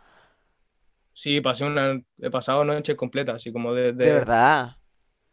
[1.13, 4.75] Sí, pasé una, he pasado noches completas, así como De desde, verdad.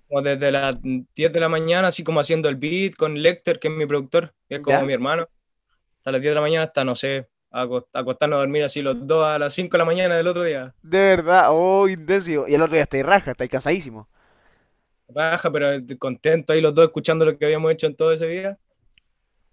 [0.08, 3.68] Como desde las 10 de la mañana, así como haciendo el beat con Lecter, que
[3.68, 4.82] es mi productor, que es como ¿Ya?
[4.82, 5.28] mi hermano,
[5.98, 9.06] hasta las 10 de la mañana hasta, no sé, aco- acostarnos a dormir así los
[9.06, 10.74] dos a las 5 de la mañana del otro día.
[10.82, 11.48] De verdad.
[11.50, 12.48] Oh, intenso.
[12.48, 14.08] Y el otro día estáis raja, estáis cansadísimo.
[15.08, 18.58] Baja, pero contento ahí los dos escuchando lo que habíamos hecho en todo ese día.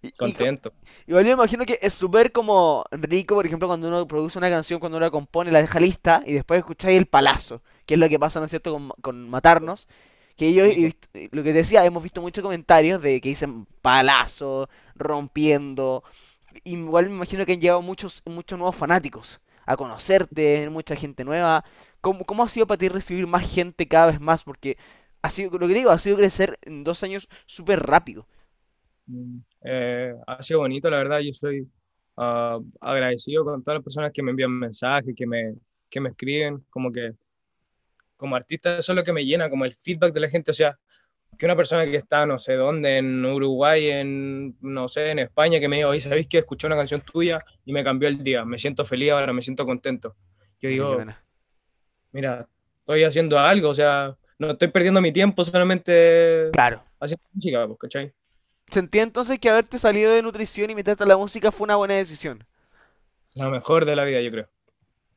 [0.02, 0.74] Y, y co- Contento.
[1.06, 4.50] igual yo me imagino que es súper como rico, por ejemplo, cuando uno produce una
[4.50, 8.00] canción, cuando uno la compone, la deja lista y después escucháis el palazo, que es
[8.00, 9.88] lo que pasa, ¿no es cierto?, con, con Matarnos.
[10.36, 13.66] Que yo, he visto- lo que te decía, hemos visto muchos comentarios de que dicen
[13.82, 16.02] palazo, rompiendo.
[16.64, 21.64] Igual me imagino que han llegado muchos, muchos nuevos fanáticos a conocerte, mucha gente nueva.
[22.00, 24.44] ¿Cómo, cómo ha sido para ti recibir más gente cada vez más?
[24.44, 24.78] Porque
[25.22, 28.26] ha sido, lo que digo, ha sido crecer en dos años súper rápido.
[29.06, 31.20] Mm, eh, ha sido bonito, la verdad.
[31.20, 31.68] Yo soy
[32.16, 35.54] ah, agradecido con todas las personas que me envían mensajes, que me,
[35.90, 37.12] que me escriben, como que
[38.16, 40.54] como artista eso es lo que me llena, como el feedback de la gente, o
[40.54, 40.78] sea,
[41.36, 45.58] que una persona que está no sé dónde, en Uruguay, en no sé, en España,
[45.58, 48.44] que me diga, oye, ¿sabéis que escuché una canción tuya y me cambió el día?
[48.44, 50.14] Me siento feliz ahora, me siento contento.
[50.60, 51.04] Yo digo,
[52.12, 52.48] mira,
[52.78, 56.82] estoy haciendo algo, o sea, no estoy perdiendo mi tiempo solamente Claro.
[57.00, 58.12] haciendo música, pues, ¿cachai?
[58.70, 61.94] Sentí entonces que haberte salido de nutrición y meterte a la música fue una buena
[61.94, 62.44] decisión.
[63.34, 64.48] La mejor de la vida, yo creo.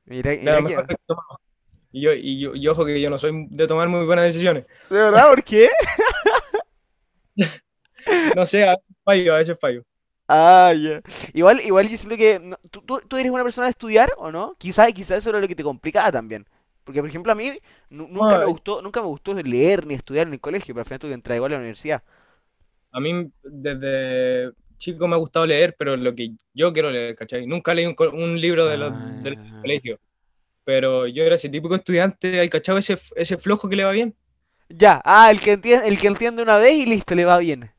[0.06, 1.40] Mira, De mira lo que- mejor que he tomado.
[1.92, 4.66] Y yo, y yo, y ojo que yo no soy de tomar muy buenas decisiones.
[4.90, 5.30] ¿De verdad?
[5.30, 5.70] ¿Por qué?
[8.36, 9.84] No sé, a veces fallo, a veces fallo.
[10.28, 11.02] Ah, ya.
[11.34, 14.56] Igual, igual yo siento que ¿tú, tú, tú eres una persona de estudiar o no?
[14.58, 16.46] Quizás, quizás eso era lo que te complicaba también.
[16.84, 17.60] Porque, por ejemplo, a mí
[17.90, 20.82] nu- nunca me No, gustó, nunca me gustó leer ni estudiar en el colegio, pero
[20.82, 22.04] al final tuve que entrar igual a la universidad.
[22.92, 27.46] A mí desde chico me ha gustado leer, pero lo que yo quiero leer, ¿cachai?
[27.46, 29.60] Nunca leí un, un libro de los, del Ah.
[29.62, 30.00] colegio.
[30.68, 34.14] Pero yo era ese típico estudiante, ¿hay cachado ese, ese flojo que le va bien?
[34.68, 37.72] Ya, ah, el que entiende, el que entiende una vez y listo, le va bien.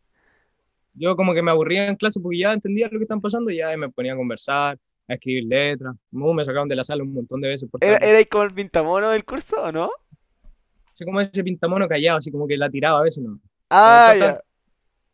[0.94, 3.58] Yo como que me aburría en clase porque ya entendía lo que están pasando y
[3.58, 5.96] ya me ponía a conversar, a escribir letras.
[6.12, 8.54] Uh, me sacaron de la sala un montón de veces por ¿Era, era como el
[8.54, 9.90] pintamono del curso o no?
[10.94, 13.38] Así como ese pintamono callado, así como que la tiraba a veces, ¿no?
[13.68, 14.40] Ah, ya.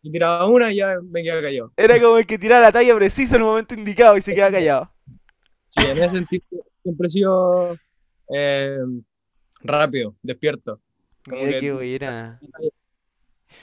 [0.00, 1.72] Y tiraba una y ya me quedaba callado.
[1.76, 4.48] Era como el que tiraba la talla precisa en el momento indicado y se queda
[4.52, 4.92] callado.
[5.70, 6.44] Sí, en ese sentido
[6.84, 7.80] siempre he sido
[8.34, 8.78] eh,
[9.62, 10.80] rápido, despierto.
[11.28, 12.42] Como Mira que- qué buena.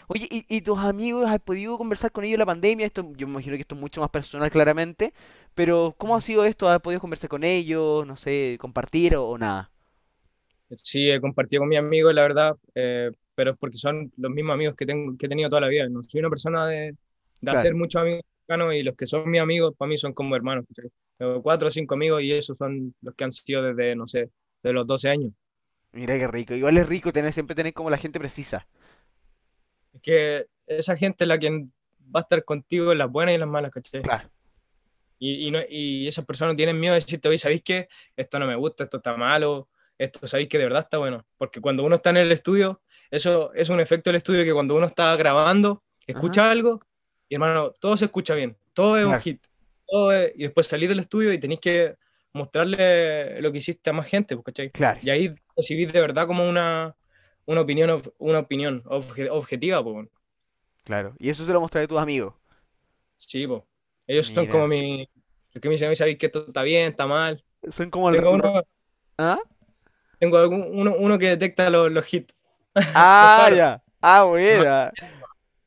[0.08, 2.86] Oye, ¿y, y tus amigos, has podido conversar con ellos en la pandemia?
[2.86, 5.14] Esto, yo me imagino que esto es mucho más personal, claramente,
[5.56, 6.70] pero ¿cómo ha sido esto?
[6.70, 8.06] ¿Has podido conversar con ellos?
[8.08, 9.72] No sé, compartir o, o nada?
[10.84, 14.54] Sí, he compartido con mis amigos, la verdad, eh, pero es porque son los mismos
[14.54, 15.90] amigos que, tengo, que he tenido toda la vida.
[15.90, 16.96] No soy una persona de,
[17.42, 17.52] de Claro.
[17.52, 20.66] hacer muchos amigos cercanos y los que son mis amigos, para mí son como hermanos.
[21.22, 24.32] Tengo cuatro o cinco amigos y esos son los que han sido desde, no sé,
[24.64, 25.32] de los 12 años.
[25.92, 26.56] Mira qué rico.
[26.56, 28.68] Igual es rico tener, siempre tener como la gente precisa.
[29.94, 33.36] Es que esa gente es la que va a estar contigo en las buenas y
[33.36, 34.02] en las malas, ¿cachai?
[34.02, 34.32] Claro.
[35.20, 37.88] Y, y, no, y esas personas tienen miedo de decirte, oye, ¿sabéis qué?
[38.16, 39.70] Esto no me gusta, esto está malo,
[40.00, 41.24] esto sabéis que de verdad está bueno.
[41.38, 44.74] Porque cuando uno está en el estudio, eso es un efecto del estudio que cuando
[44.76, 46.82] uno está grabando, escucha algo
[47.30, 49.51] y hermano, todo se escucha bien, todo es un hit.
[49.92, 51.96] Todo es- y después salís del estudio y tenéis que
[52.34, 54.72] mostrarle lo que hiciste a más gente, pues, ¿cachai?
[54.72, 55.00] Claro.
[55.04, 56.96] Y ahí recibís de verdad como una,
[57.46, 60.08] una opinión, una opinión obje- objetiva, pues.
[60.84, 61.14] Claro.
[61.20, 62.34] Y eso se lo mostraré a tus amigos.
[63.16, 63.62] Sí, pues.
[64.08, 65.08] Ellos son como mi...
[65.54, 67.44] Los que me dicen, "Oye, ¿sabéis que esto está bien, está mal?
[67.70, 68.16] Son como el...
[68.16, 68.64] Tengo uno,
[69.18, 69.38] ¿Ah?
[70.18, 72.34] tengo algún- uno, uno que detecta los, los hits.
[72.96, 73.84] Ah, ya.
[74.02, 74.92] Ah, buena.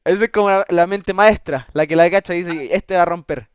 [0.05, 3.07] Eso es como la, la mente maestra, la que la cacha dice, este va a
[3.07, 3.49] romper.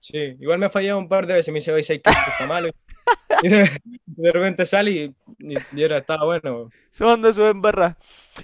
[0.00, 1.52] Sí, igual me ha fallado un par de veces.
[1.52, 2.70] Me dice, oye, ¿sabes que esto está malo?
[3.40, 3.70] Y de,
[4.06, 6.72] de repente sale y, y, y era, estaba bueno.
[6.92, 7.96] Se manda su barra.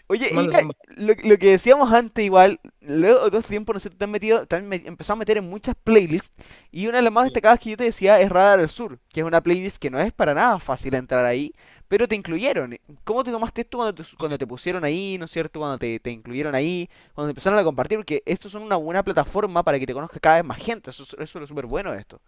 [0.09, 0.51] Oye, su
[0.97, 4.47] lo, lo que decíamos antes igual, luego de todo este tiempo nosotros te han metido,
[4.47, 6.33] te han me- empezado a meter en muchas playlists
[6.73, 7.27] y una de las más Sí.
[7.27, 10.01] destacadas que yo te decía es Radar al Sur, que es una playlist que no
[10.01, 11.55] es para nada fácil entrar ahí,
[11.89, 12.79] pero te incluyeron.
[13.05, 15.61] ¿Cómo te tomaste esto cuando te, cuando te pusieron ahí, ¿no es cierto?
[15.61, 19.03] Cuando te, te incluyeron ahí, cuando te empezaron a compartir, porque estos son una buena
[19.05, 21.67] plataforma para que te conozca cada vez más gente, eso, es- eso es lo súper
[21.67, 22.21] bueno de esto.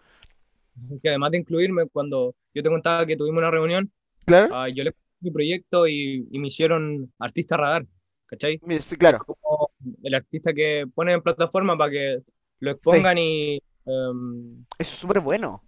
[1.02, 3.90] Que además de incluirme, cuando yo te contaba que tuvimos una reunión,
[4.24, 4.54] Claro.
[4.54, 7.86] ah, yo le conté mi proyecto y, y me hicieron artista radar,
[8.26, 8.60] ¿cachai?
[8.82, 9.18] Sí, claro.
[9.18, 9.70] Como
[10.02, 12.18] el artista que pone en plataforma para que
[12.60, 13.56] lo expongan y,
[13.86, 15.62] em, Eso es súper bueno.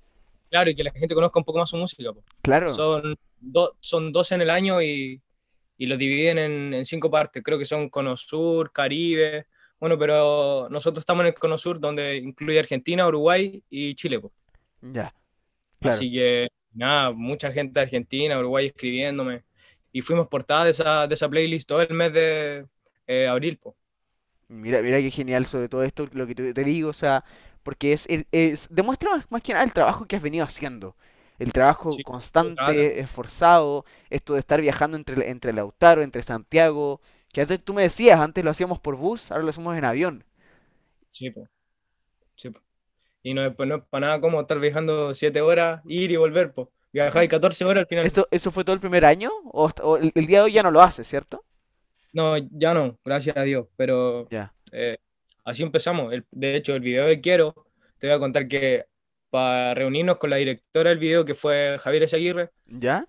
[0.50, 2.12] claro, y que la gente conozca un poco más su música.
[2.12, 2.22] po.
[2.42, 2.72] Claro.
[2.74, 5.20] Son, do- son 12 en el año y,
[5.78, 7.42] y lo dividen en, en cinco partes.
[7.42, 9.46] Creo que son Cono Sur, Caribe.
[9.80, 14.20] Bueno, pero nosotros estamos en el Cono Sur, donde incluye Argentina, Uruguay y Chile.
[14.20, 14.30] po.
[14.83, 15.12] Ya.
[15.81, 16.05] Claro.
[16.05, 19.45] Así que, nada, mucha gente de Argentina, Uruguay escribiéndome.
[19.93, 22.66] Y fuimos portada de esa, de esa playlist todo el mes de
[23.07, 23.59] eh, abril.
[23.59, 23.76] Po.
[24.49, 27.24] Mira, mira qué genial sobre todo esto, lo que te, te digo, o sea,
[27.62, 30.97] porque es, es- es- demuestra más, más que nada el trabajo que has venido haciendo.
[31.39, 32.05] El trabajo Sí,
[32.55, 32.85] claro.
[32.85, 37.01] constante, esforzado, esto de estar viajando entre, entre Lautaro, entre Santiago,
[37.33, 40.24] que antes tú me decías, antes lo hacíamos por bus, ahora lo hacemos en avión.
[41.09, 41.49] Sí, po.
[43.23, 46.16] Y no es, pues, no es para nada como estar viajando 7 horas, ir y
[46.16, 46.53] volver.
[46.53, 46.71] Po.
[46.93, 48.07] Viajáis 14 horas al final.
[48.07, 49.31] ¿Eso, eso fue todo el primer año?
[49.45, 51.45] ¿O, el, el día de hoy ya no lo haces, ¿cierto?
[52.12, 54.53] No, ya no, gracias a Dios, pero Ya.
[54.73, 54.99] eh,
[55.45, 56.12] así empezamos.
[56.12, 57.55] El- de hecho, el video de Quiero,
[57.99, 58.87] te voy a contar que
[59.31, 63.07] para reunirnos con la directora del video, que fue Javier Esaguirre, ¿Ya?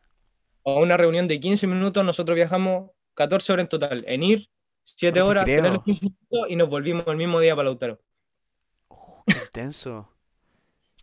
[0.63, 4.47] a una reunión de 15 minutos, nosotros viajamos 14 horas en total, en ir,
[4.83, 7.69] 7 No te horas, tener los 15 minutos y nos volvimos el mismo día para
[7.69, 7.99] Lautaro.
[9.25, 10.09] Qué intenso.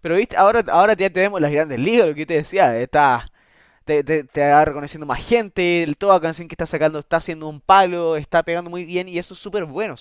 [0.01, 3.31] Pero viste, ahora, ahora ya tenemos las grandes ligas, lo que yo te decía, está,
[3.85, 8.17] te, te, va reconociendo más gente, toda canción que está sacando está haciendo un palo,
[8.17, 9.97] está pegando muy bien y eso es súper bueno.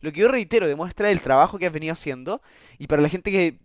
[0.00, 2.42] Lo que yo reitero, demuestra el trabajo que has venido haciendo
[2.78, 3.58] y para la gente que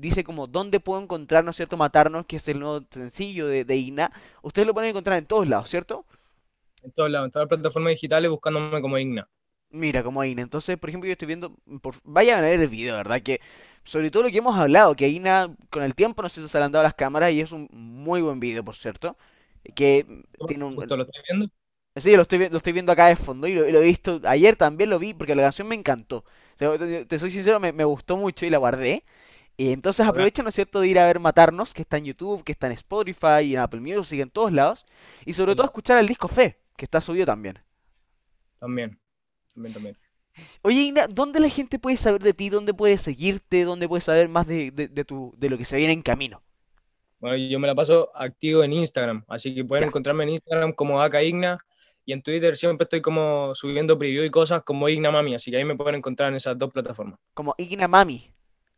[0.00, 3.64] dice como, ¿dónde puedo encontrar, no es cierto, Matarnos, que es el nuevo sencillo de,
[3.64, 4.12] de Igna?
[4.42, 6.06] Ustedes lo pueden encontrar en todos lados, ¿cierto?
[6.82, 9.28] En todos lados, en todas las plataformas digitales buscándome como Igna.
[9.76, 10.42] Mira, como Aina.
[10.42, 11.54] Entonces, por ejemplo, yo estoy viendo.
[11.82, 11.96] Por...
[12.04, 13.22] Vayan a ver el video, ¿verdad?
[13.22, 13.40] Que
[13.84, 16.58] sobre todo lo que hemos hablado, que Aina con el tiempo no sé si se
[16.58, 19.16] le han dado las cámaras y es un muy buen video, por cierto.
[19.74, 20.06] que
[20.48, 20.74] tiene un...
[20.74, 21.50] ¿Lo estoy viendo?
[21.96, 24.90] Sí, lo estoy, lo estoy viendo acá de fondo y lo, he visto ayer también
[24.90, 26.24] lo vi porque la canción me encantó.
[26.56, 29.04] Te, soy sincero, me, gustó mucho y la guardé.
[29.56, 32.44] Y entonces aprovecha, ¿no es cierto?, de ir a ver Matarnos, que está en YouTube,
[32.44, 34.84] que está en Spotify y en Apple Music, en todos lados.
[35.24, 37.58] Y sobre todo escuchar el disco Fe, que está subido también.
[38.58, 38.98] También,
[39.56, 39.96] también, también.
[40.62, 42.50] Oye, Igna, ¿dónde la gente puede saber de ti?
[42.50, 43.64] ¿Dónde puede seguirte?
[43.64, 46.42] ¿Dónde puede saber más de, de, tu, de lo que se viene en camino?
[47.18, 51.00] Bueno, yo me la paso activo en Instagram, así que pueden encontrarme en Instagram como
[51.00, 51.58] Aka Igna
[52.04, 55.56] y en Twitter siempre estoy como subiendo preview y cosas como Igna Mami, así que
[55.56, 57.18] ahí me pueden encontrar en esas dos plataformas.
[57.32, 58.30] Como Igna Mami.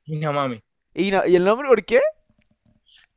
[0.05, 0.62] Igna Mami.
[0.95, 2.01] ¿Y el nombre por qué?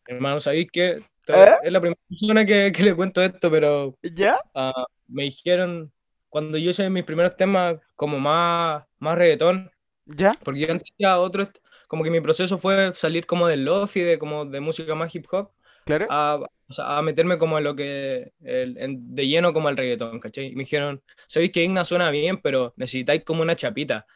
[0.08, 1.56] Hermano, ¿sabéis que ¿Eh?
[1.64, 4.40] es la primera persona que, le cuento esto, pero ¿Ya?
[4.56, 5.92] Ah, me dijeron
[6.32, 9.72] cuando yo hice mis primeros temas como más, más reggaetón,
[10.06, 10.34] ¿ya?
[10.44, 11.50] Porque yo antes ya otro,
[11.88, 15.28] como que mi proceso fue salir como del lofi, de como de música más hip
[15.32, 15.52] hop,
[15.86, 16.08] claro.
[16.10, 16.40] a,
[16.80, 20.48] a meterme como en lo que, de lleno como el reggaetón, ¿cachai?
[20.48, 24.08] Y me dijeron, sabéis que Igna suena bien, pero necesitáis como una chapita.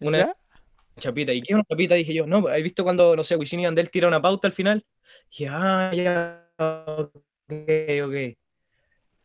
[0.00, 0.34] Una
[0.98, 1.32] chapita.
[1.32, 1.94] ¿Y qué es una chapita?
[1.94, 4.52] Dije yo, no, ¿has visto cuando, no sé, Wisin y Andel tira una pauta al
[4.52, 4.84] final?
[5.30, 7.52] Y dije, ah, ya, ok,
[8.04, 8.36] ok.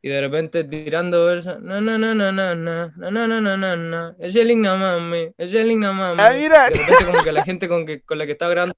[0.04, 3.76] Y de repente tirando versos, no, no, no, no, no, no, no, no, no, no,
[3.78, 6.20] no, es el Igna mami, es el Igna mami.
[6.20, 6.70] Ah, mira.
[6.70, 8.76] De repente como que la gente con, que, con la que estaba grabando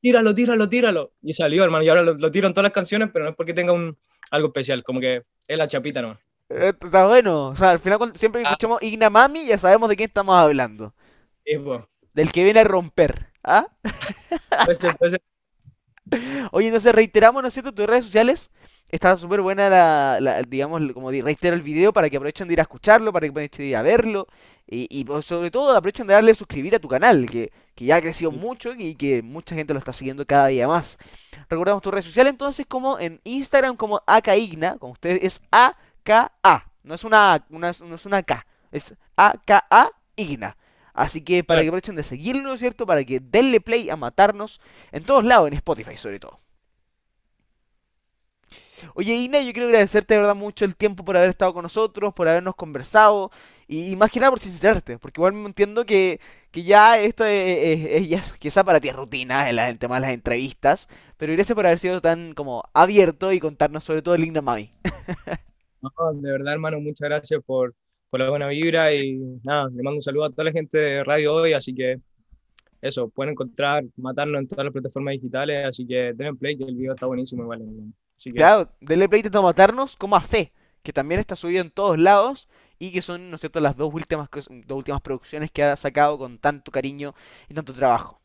[0.00, 1.12] tíralo, tíralo, tíralo.
[1.22, 3.54] Y salió, hermano, y ahora lo, tiro en todas las canciones, pero no es porque
[3.54, 3.96] tenga un,
[4.30, 6.18] algo especial, como que es la chapita, ¿no?
[6.48, 8.50] Está bueno, o sea, al final siempre que ah.
[8.52, 10.94] escuchamos Igna Mami ya sabemos de quién estamos hablando.
[12.12, 13.68] Del que viene a romper, ¿ah?
[16.50, 18.50] Oye, entonces reiteramos, ¿no es cierto?, tus redes sociales
[18.90, 22.62] está súper buena la, digamos, como reitero el video para que aprovechen de ir a
[22.62, 24.26] escucharlo, para que aprovechen de ir a verlo
[24.66, 28.00] y, pues, sobre todo aprovechen de darle a suscribir a tu canal, que, ya ha
[28.00, 30.98] crecido mucho y que mucha gente lo está siguiendo cada día más.
[31.48, 36.94] Recordamos tu red social entonces como en Instagram como AKIGNA, como ustedes es AKA, no
[36.94, 40.56] es una, una, no es una K, es AKA Igna.
[40.92, 42.84] Así que para que aprovechen de seguirlo, ¿cierto?
[42.84, 44.60] Para que denle play a matarnos
[44.92, 46.38] en todos lados, en Spotify sobre todo.
[48.94, 52.14] Oye, Ina, yo quiero agradecerte de verdad mucho el tiempo por haber estado con nosotros,
[52.14, 53.30] por habernos conversado
[53.68, 56.20] y, más que nada por sincerarte, porque igual me entiendo que,
[56.52, 60.88] ya esto es, ya, quizá para ti es rutina el, el, tema de las entrevistas,
[61.16, 64.72] pero gracias por haber sido tan como abierto y contarnos sobre todo el Igna Mami.
[65.82, 67.74] no, de verdad, hermano, muchas gracias por,
[68.10, 71.04] por la buena vibra y nada, le mando un saludo a toda la gente de
[71.04, 72.00] Radio Hoy, así que
[72.82, 76.74] eso, pueden encontrar, matarnos en todas las plataformas digitales, así que denle play, que el
[76.74, 77.44] video está buenísimo,
[78.28, 78.36] vale.
[78.36, 80.52] Claro, denle play de matarnos como a Fe,
[80.82, 82.48] que también está subido en todos lados
[82.78, 86.18] y que son, ¿no es cierto?, las dos últimas, dos últimas producciones que ha sacado
[86.18, 87.14] con tanto cariño
[87.48, 88.20] y tanto trabajo.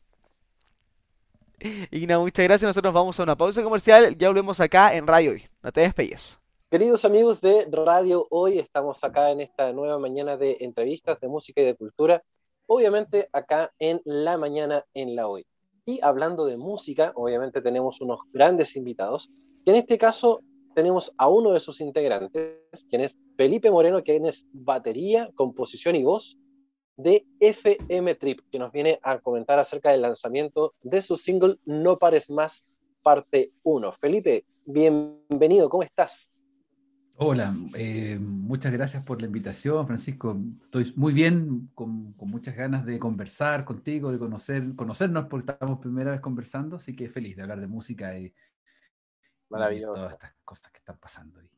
[1.90, 2.68] Y nada, muchas gracias.
[2.68, 4.16] Nosotros vamos a una pausa comercial.
[4.16, 5.44] Ya volvemos acá en Radio Hoy.
[5.62, 6.38] No te despegues.
[6.70, 11.60] Queridos amigos de Radio Hoy, estamos acá en esta nueva mañana de entrevistas de música
[11.60, 12.22] y de cultura.
[12.66, 15.46] Obviamente acá en la mañana en la Hoy.
[15.84, 19.30] Y hablando de música, obviamente tenemos unos grandes invitados.
[19.66, 20.44] Y en este caso
[20.76, 26.04] tenemos a uno de sus integrantes, quien es Felipe Moreno, quien es batería, composición y
[26.04, 26.38] voz
[26.96, 31.98] de FM Trip, que nos viene a comentar acerca del lanzamiento de su single No
[31.98, 32.64] Pares Más,
[33.02, 33.90] parte 1.
[33.94, 36.30] Felipe, bienvenido, ¿cómo estás?
[37.16, 40.38] Hola, eh, muchas gracias por la invitación, Francisco.
[40.62, 46.12] Estoy muy bien, con, muchas ganas de conversar contigo, de conocer, conocernos, porque estamos primera
[46.12, 48.32] vez conversando, así que feliz de hablar de música y,
[49.48, 49.94] Maravilloso.
[49.94, 51.50] todas estas cosas que están pasando hoy.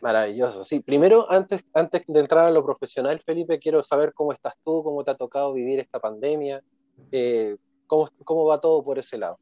[0.00, 0.64] Maravilloso.
[0.64, 4.82] Sí, primero, antes, antes de entrar a lo profesional, Felipe, quiero saber cómo estás tú,
[4.82, 6.62] cómo te ha tocado vivir esta pandemia,
[7.12, 9.38] eh, cómo, cómo va todo por ese lado.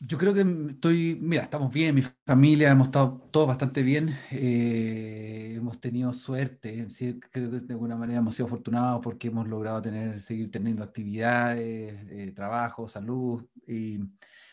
[0.00, 5.54] Yo creo que estoy, mira, estamos bien, mi familia, hemos estado todos bastante bien, eh,
[5.56, 6.86] hemos tenido suerte,
[7.32, 11.96] creo que de alguna manera hemos sido afortunados porque hemos logrado tener, seguir teniendo actividades,
[12.10, 13.98] eh, trabajo, salud, y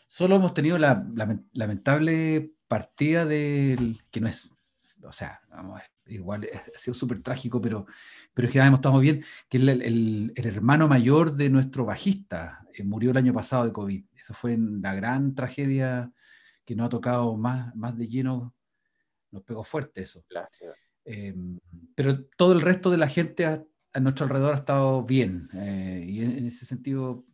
[0.06, 1.06] Solo hemos tenido la,
[1.52, 4.50] lamentable partida del, que no es,
[5.02, 7.86] o sea, vamos, igual ha sido súper trágico, pero,
[8.32, 12.84] pero en general hemos estado bien, que el, el, hermano mayor de nuestro bajista eh,
[12.84, 14.04] murió el año pasado de COVID.
[14.14, 16.12] Eso fue la gran tragedia
[16.64, 18.54] que nos ha tocado más, más de lleno,
[19.30, 20.24] nos pegó fuerte eso.
[21.04, 21.58] Em,
[21.94, 23.64] pero todo el resto de la gente a,
[24.00, 27.24] nuestro alrededor ha estado bien, eh, y en, ese sentido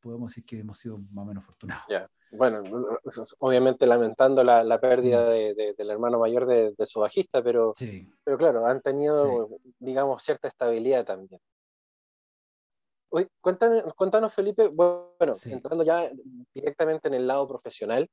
[0.00, 1.84] podemos decir que hemos sido más o menos afortunados
[2.30, 2.62] bueno,
[3.38, 5.76] obviamente lamentando la, pérdida mm.
[5.76, 7.74] del hermano mayor de, su bajista, pero,
[8.24, 9.48] pero claro, han tenido,
[9.78, 11.40] digamos, cierta estabilidad también.
[13.10, 16.10] Oye, cuéntanos, cuéntanos, Felipe, bueno, entrando ya
[16.52, 18.08] directamente en el lado profesional,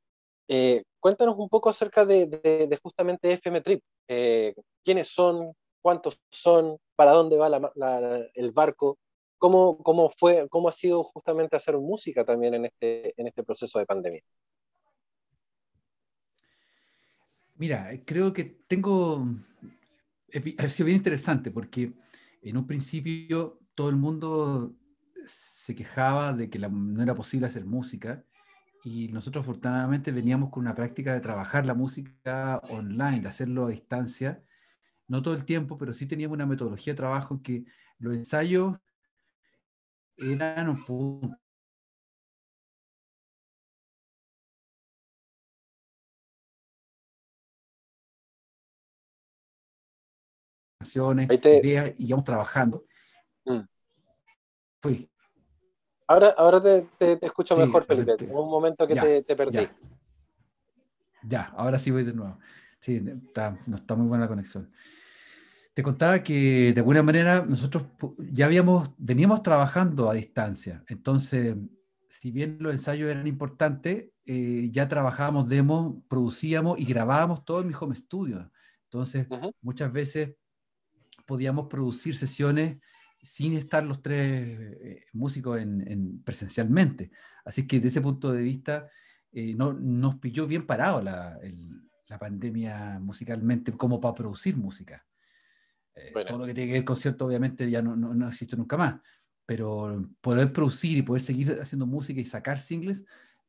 [0.48, 3.82] Eh, cuéntanos un poco acerca de, justamente FM Trip.
[4.10, 4.54] Eh,
[4.84, 5.54] ¿Quiénes son?
[5.82, 6.78] ¿Cuántos son?
[6.96, 7.50] ¿Para dónde va
[8.34, 8.98] el barco?
[9.44, 13.78] ¿Cómo, ¿Cómo, fue, ¿Cómo ha sido justamente hacer música también en este, en este proceso
[13.78, 14.22] de pandemia?
[17.56, 19.28] Mira, creo que tengo...
[20.58, 21.92] Ha sido bien interesante porque
[22.42, 24.78] en un principio todo el mundo
[25.26, 28.24] se quejaba de que no era posible hacer música
[28.86, 33.72] y nosotros afortunadamente veníamos con una práctica de trabajar la música online, de hacerlo a
[33.72, 34.42] distancia,
[35.10, 37.66] no todo el tiempo, pero sí teníamos una metodología de trabajo en que
[38.00, 38.78] los ensayos
[40.18, 41.38] eran un punto
[50.84, 52.86] ideas, y íbamos trabajando.
[53.46, 53.62] Mm.
[54.82, 55.10] Fui.
[56.08, 58.26] Ahora, ahora te, te, escucho mejor, Felipe.
[58.26, 59.68] un momento que te, te, perdí.
[61.24, 61.54] Ya.
[61.56, 62.38] ahora sí voy de nuevo.
[62.82, 64.70] Sí, está, no está muy buena la conexión.
[65.74, 67.86] Te contaba que de alguna manera nosotros
[68.32, 70.84] ya habíamos, veníamos trabajando a distancia.
[70.88, 71.56] Entonces,
[72.10, 77.68] si bien los ensayos eran importantes, eh, ya trabajábamos demos, producíamos y grabábamos todo en
[77.70, 78.52] mi home studio.
[78.84, 79.28] Entonces,
[79.62, 80.36] muchas veces
[81.26, 82.78] podíamos producir sesiones
[83.24, 87.10] sin estar los tres eh, músicos en, presencialmente.
[87.44, 88.90] Así que desde ese punto de vista
[89.32, 91.40] eh, no, nos pilló bien parado la,
[92.08, 95.04] la, pandemia musicalmente como para producir música.
[95.96, 98.58] Eh, todo lo que tiene que ver con concierto obviamente ya no, no, no, existe
[98.58, 98.96] nunca más,
[99.46, 103.06] pero poder producir y poder seguir haciendo música y sacar singles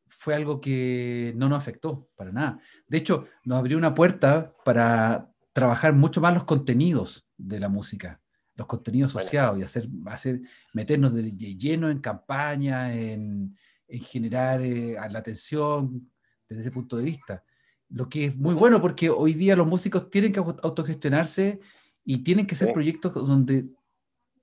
[0.09, 2.61] fue algo que no nos afectó para nada.
[2.87, 8.21] De hecho, nos abrió una puerta para trabajar mucho más los contenidos de la música
[8.57, 10.41] los contenidos asociados y hacer, hacer,
[10.73, 13.57] meternos de lleno en campaña, en,
[13.89, 16.11] en generar eh, la atención
[16.49, 17.45] desde ese punto de vista.
[17.89, 21.61] Lo que es muy bueno porque hoy día los músicos tienen que autogestionarse
[22.05, 23.67] y tienen que ser proyectos donde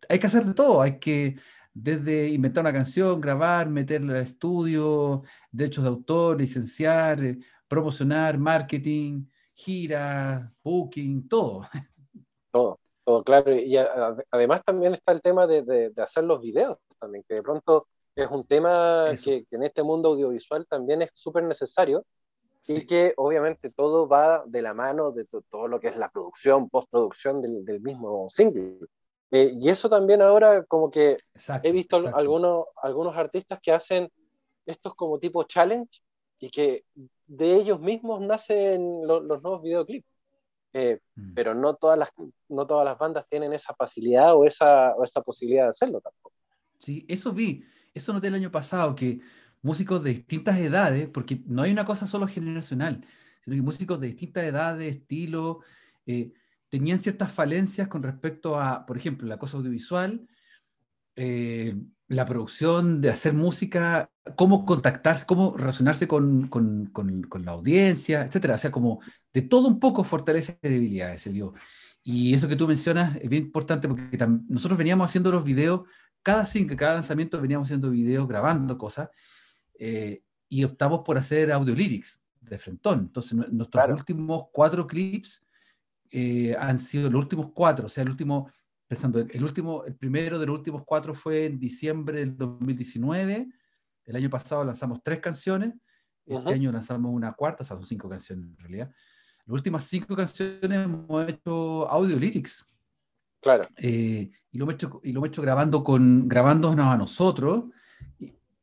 [0.10, 1.38] hay que hacer de todo, hay que
[1.74, 9.26] desde inventar una canción, grabar, meterla al estudio, derechos de autor, licenciar, eh, promocionar, marketing,
[9.54, 11.62] gira, booking, todo.
[12.52, 13.54] Todo claro.
[13.54, 18.30] Y además también está el tema de, hacer los videos también, que de pronto es
[18.30, 22.06] un tema que, en este mundo audiovisual también es súper necesario
[22.68, 26.70] y que obviamente todo va de la mano de todo lo que es la producción,
[26.70, 28.78] postproducción del, del mismo single.
[29.32, 31.18] Eh, y eso también ahora como que
[31.64, 34.12] he visto algunos, algunos artistas que hacen
[34.66, 36.02] estos como tipo challenge
[36.38, 36.84] y que
[37.28, 40.08] de ellos mismos nacen los nuevos videoclips.
[40.74, 41.34] Eh, mm.
[41.34, 42.10] pero no todas, las,
[42.48, 46.34] no todas las bandas tienen esa facilidad o esa, o esa posibilidad de hacerlo tampoco.
[46.78, 49.20] Sí, eso vi, eso noté el año pasado, que
[49.62, 53.06] músicos de distintas edades, porque no hay una cosa solo generacional,
[53.44, 55.60] sino que músicos de distintas edades, estilo,
[56.06, 56.32] eh,
[56.70, 60.28] tenían ciertas falencias con respecto a, por ejemplo, la cosa audiovisual,
[61.16, 61.76] eh,
[62.08, 68.56] la producción, de hacer música, cómo contactarse, cómo relacionarse con, con, con, la audiencia, etcétera.
[68.56, 69.02] O sea, como
[69.34, 71.54] de todo un poco fortalece y debilidades, se vio.
[72.04, 74.18] Y eso que tú mencionas es bien importante porque
[74.50, 75.82] nosotros veníamos haciendo los videos,
[76.24, 79.10] cada cinco, cada lanzamiento veníamos haciendo videos, grabando cosas,
[79.84, 83.00] eh, y optamos por hacer audio lyrics de frentón.
[83.00, 85.44] Entonces, nuestros últimos cuatro clips
[86.12, 88.52] eh, han sido los últimos cuatro, o sea, el último
[88.88, 93.50] pensando, el, último, el primero de los últimos cuatro fue en diciembre del 2019.
[94.06, 95.74] El año pasado lanzamos tres canciones.
[96.28, 98.92] Este año lanzamos una cuarta, o sea, son cinco canciones en realidad.
[99.48, 102.70] Las últimas cinco canciones hemos hecho audio lyrics.
[103.42, 103.64] Claro.
[103.78, 107.64] Eh, y, lo hemos hecho, y lo hemos hecho grabando con, grabándonos a nosotros.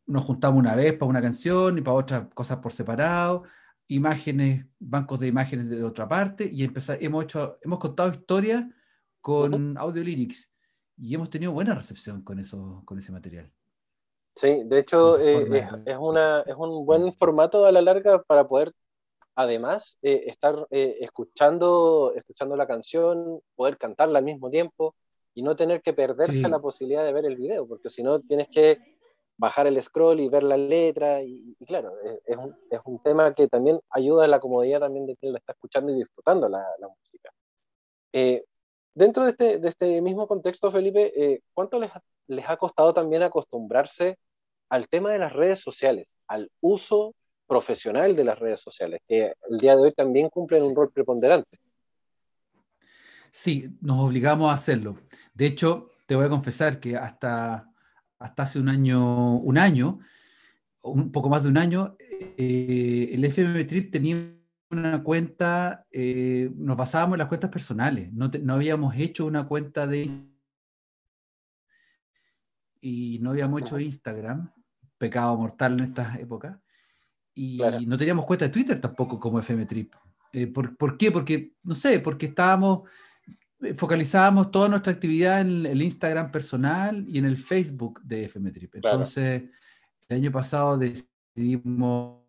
[0.08, 3.44] Nos juntamos una vez para una canción y para otras cosas por separado.
[3.86, 6.50] Imágenes, bancos de imágenes de otra parte.
[6.52, 8.64] Y empezar, hemos, hecho, hemos contado historias
[9.20, 10.52] con audio lyrics
[10.96, 13.52] y hemos tenido buena recepción con, eso, con ese material.
[14.34, 18.72] Sí, de hecho eh, es, una, es un buen formato a la larga para poder
[19.38, 24.96] además eh, estar eh, escuchando, escuchando la canción, poder cantarla al mismo tiempo
[25.32, 28.48] y no tener que perderse la posibilidad de ver el video, porque si no tienes
[28.48, 28.97] que
[29.38, 31.92] bajar el scroll y ver la letra y, claro,
[32.26, 35.38] es, un, es, un, tema que también ayuda a la comodidad también de quien la
[35.38, 37.32] está escuchando y disfrutando la, la música.
[38.98, 41.88] Dentro de este, de este mismo contexto, Felipe, eh, ¿cuánto les,
[42.26, 44.18] les ha costado también acostumbrarse
[44.68, 47.14] al tema de las redes sociales, al uso
[47.46, 51.60] profesional de las redes sociales, que el día de hoy también cumplen un rol preponderante?
[53.30, 54.96] Sí, nos obligamos a hacerlo.
[55.32, 57.67] De hecho, te voy a confesar que hasta,
[58.18, 60.00] hasta hace un año, un año
[60.82, 61.96] un poco más de un año,
[62.36, 64.34] eh, el FM Trip tenía
[64.70, 69.86] una cuenta, eh, nos basábamos en las cuentas personales, no, no, habíamos hecho una cuenta
[69.86, 70.10] de
[72.80, 74.52] y no habíamos hecho Instagram,
[74.98, 76.58] pecado mortal en estas épocas,
[77.34, 79.94] y no teníamos cuenta de Twitter tampoco como FM Trip.
[80.32, 81.10] Eh, ¿por, ¿por, qué?
[81.10, 82.88] Porque, no sé, porque estábamos,
[83.76, 88.76] focalizábamos toda nuestra actividad en el Instagram personal y en el Facebook de FM Trip.
[88.76, 89.44] Entonces,
[90.08, 92.22] el año pasado decidimos,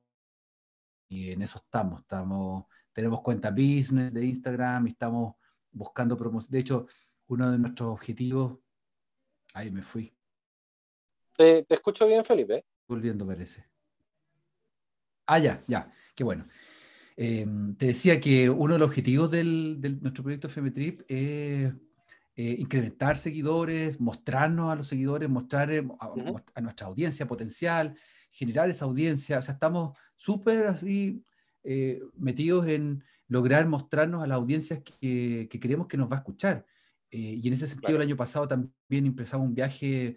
[1.08, 2.66] y en eso estamos, estamos
[3.00, 5.36] tenemos cuenta business de Instagram y estamos
[5.72, 6.52] buscando promoción.
[6.52, 6.88] De hecho,
[7.28, 8.60] uno de nuestros objetivos,
[9.54, 10.14] ahí me fui.
[11.38, 12.66] Te, te escucho bien, Felipe.
[12.88, 13.66] Volviendo, parece.
[15.28, 16.46] Ah, ya, ya, qué bueno.
[17.22, 21.74] Em, te decía que uno de los objetivos de nuestro proyecto FMTrip es
[22.34, 27.94] eh, incrementar seguidores, mostrarnos a los seguidores, mostrar eh, a, nuestra audiencia potencial,
[28.32, 29.40] generar esa audiencia.
[29.40, 31.22] O sea, estamos súper así
[31.66, 36.20] eh, metidos en lograr mostrarnos a las audiencias que, que queremos que nos va a
[36.20, 36.66] escuchar.
[37.12, 40.16] y en ese sentido, el año pasado también empezamos un viaje,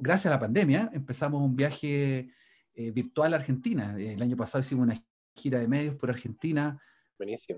[0.00, 2.30] gracias a la pandemia, empezamos un viaje
[2.76, 3.96] virtual Argentina.
[3.98, 4.94] El año pasado hicimos una
[5.38, 6.80] gira de medios por Argentina.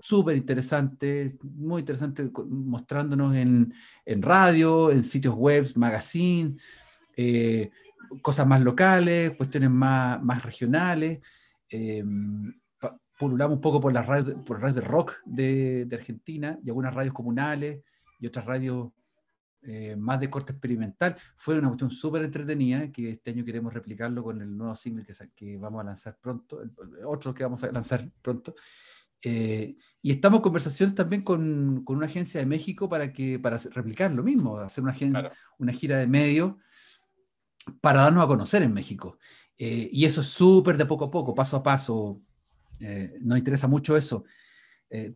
[0.00, 3.74] Súper interesante, muy interesante, mostrándonos en,
[4.06, 6.62] en, radio, en sitios web, magazines,
[7.16, 7.70] eh,
[8.22, 11.20] cosas más locales, cuestiones más, más regionales.
[11.68, 12.02] Eh,
[13.18, 16.94] pululamos un poco por las radios, por radios de rock de, de, Argentina y algunas
[16.94, 17.82] radios comunales
[18.18, 18.88] y otras radios
[19.62, 21.16] eh, más de corte experimental.
[21.36, 25.12] Fue una cuestión súper entretenida, que este año queremos replicarlo con el nuevo single que,
[25.36, 26.72] que vamos a lanzar pronto, el,
[27.04, 28.54] otro que vamos a lanzar pronto.
[29.22, 33.58] Eh, y estamos en conversaciones también con, con, una agencia de México para, que, para
[33.58, 34.94] replicar lo mismo, hacer una,
[35.58, 36.58] una gira de medio
[37.82, 39.18] para darnos a conocer en México.
[39.58, 42.22] Eh, y eso es súper de poco a poco, paso a paso.
[43.20, 44.24] nos interesa mucho eso.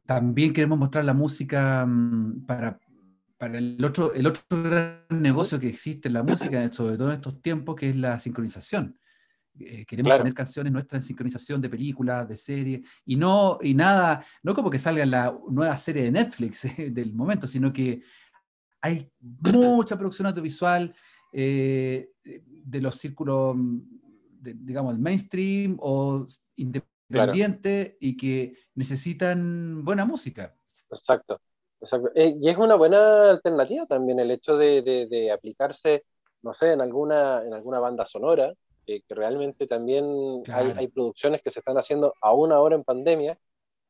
[0.05, 2.78] también queremos mostrar la música mm, para,
[3.39, 7.14] para el otro, el otro gran negocio que existe en la música, sobre todo en
[7.14, 8.99] estos tiempos, que es la sincronización.
[9.59, 14.24] Eh, queremos poner canciones nuestras en sincronización de películas, de series, y no, y nada,
[14.43, 18.03] no como que salga la nueva serie de Netflix eh, del momento, sino que
[18.80, 20.95] hay mucha producción audiovisual
[21.32, 23.57] eh, de los círculos,
[24.41, 26.26] digamos, mainstream o
[26.57, 30.55] independiente y que necesitan buena música.
[30.91, 31.41] Exacto.
[32.14, 36.05] Eh, y es una buena alternativa también el hecho de, aplicarse,
[36.43, 38.53] no sé, en alguna, en alguna banda sonora,
[38.87, 43.39] que realmente también hay, producciones que se están haciendo aún ahora en pandemia.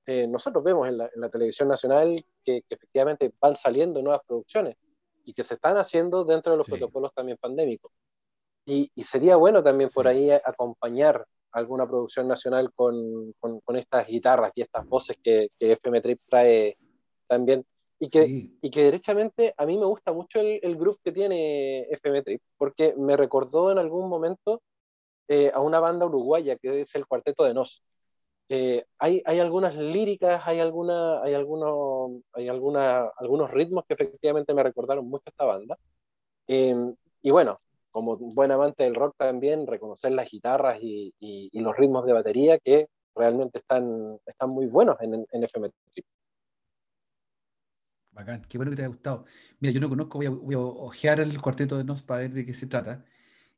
[0.06, 4.76] Eh, nosotros vemos en la, televisión nacional que, efectivamente van saliendo nuevas producciones
[5.24, 7.90] y que se están haciendo dentro de los protocolos también pandémicos.
[8.66, 14.62] Y, sería bueno también por ahí acompañar alguna producción nacional con, con, estas guitarras y
[14.62, 16.76] estas voces que, que FM Trip trae
[17.26, 17.64] también
[18.04, 21.82] y que, y que derechamente a mí me gusta mucho el, el groove que tiene
[21.84, 24.60] FM Trip, porque me recordó en algún momento
[25.28, 27.82] eh, a una banda uruguaya que es el Cuarteto de Nos.
[28.50, 34.52] Eh, hay, hay, algunas líricas, hay, alguna, hay, algunos, hay alguna, algunos ritmos que efectivamente
[34.52, 35.78] me recordaron mucho a esta banda.
[36.46, 37.58] Em, y bueno,
[37.90, 42.58] como buen amante del rock también, reconocer las guitarras y, y, los ritmos de batería
[42.58, 46.04] que realmente están, están muy buenos en, en FM Trip.
[48.14, 49.24] Bacán, qué bueno que te haya gustado.
[49.58, 52.32] Mira, yo no conozco, voy a, voy a ojear el cuarteto de Nos para ver
[52.32, 53.04] de qué se trata.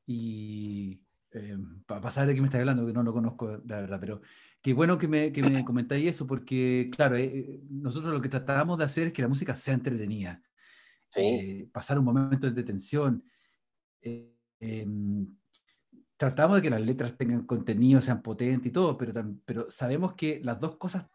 [0.07, 1.03] Y
[1.33, 4.23] eh, para pasar de qué me estás hablando, que no lo conozco, la verdad, pero
[4.63, 8.79] qué bueno que me, que me comentáis eso, porque, claro, eh, nosotros lo que tratábamos
[8.79, 10.43] de hacer es que la música sea entretenida.
[11.15, 13.25] Eh, pasar un momento de tensión.
[14.01, 15.37] Em,
[16.17, 19.13] tratamos de que las letras tengan contenido, sean potentes y todo, pero,
[19.45, 21.07] pero sabemos que las dos cosas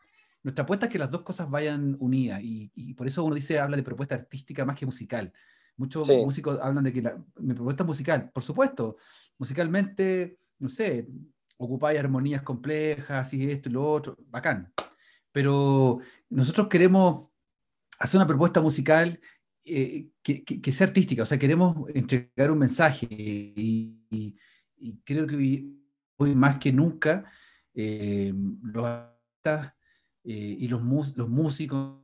[0.44, 3.78] nuestra apuesta es que las dos cosas vayan unidas y, por eso uno dice, habla
[3.78, 5.32] de propuesta artística más que musical.
[5.78, 8.30] Muchos músicos hablan de que la, mi propuesta es musical.
[8.32, 8.98] Por supuesto,
[9.38, 11.08] musicalmente, no sé,
[11.58, 14.74] ocupáis armonías complejas y esto y lo otro, bacán.
[15.32, 17.30] Pero nosotros queremos
[18.00, 19.20] hacer una propuesta musical
[19.64, 24.36] eh, que, que, sea artística, o sea, queremos entregar un mensaje y,
[25.06, 25.36] creo que
[26.18, 27.26] hoy, más que nunca
[27.76, 28.34] eh,
[28.64, 29.74] los artistas
[30.24, 30.82] eh, y los,
[31.16, 32.00] los músicos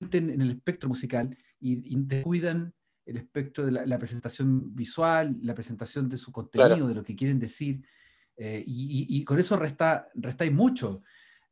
[0.00, 2.72] en el espectro musical y, descuidan
[3.04, 7.38] el espectro de la, presentación visual, la presentación de su contenido, de lo que quieren
[7.38, 7.82] decir,
[8.36, 11.02] eh, y, con eso resta, restáis mucho.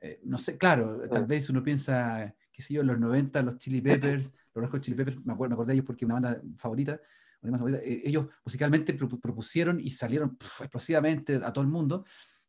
[0.00, 3.58] Eh, no sé, claro, tal vez uno piensa, qué sé yo, en los 90, los
[3.58, 6.20] Chili Peppers, los Red Chili Peppers, me acuerdo, me acuerdo de ellos porque es una
[6.20, 7.00] banda favorita,
[7.42, 12.04] eh, ellos musicalmente propusieron y salieron explosivamente a todo el mundo,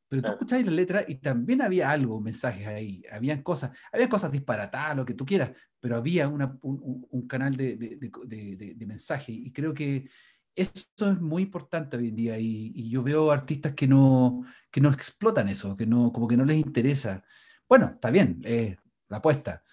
[0.08, 4.32] pero tú escuchabas la letra y también había algo, mensajes ahí, habían cosas, había cosas
[4.32, 9.52] disparatadas, lo que tú quieras, pero había una, un, canal de, de, de, mensaje y
[9.52, 10.10] creo que
[10.58, 14.90] eso es muy importante hoy en día y, yo veo artistas que no, que no
[14.90, 17.24] explotan eso, que no, como que no les interesa.
[17.70, 18.76] Bueno, está bien, es
[19.08, 19.64] la apuesta